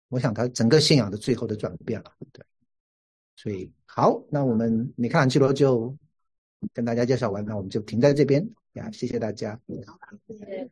[0.08, 2.12] 我想他整个信仰的最后的转变了。
[2.32, 2.44] 对，
[3.36, 5.96] 所以好，那我们米开朗基罗就
[6.72, 9.60] 跟大家介绍完，那我们就停在这边呀，谢谢大家。
[10.26, 10.70] 谢谢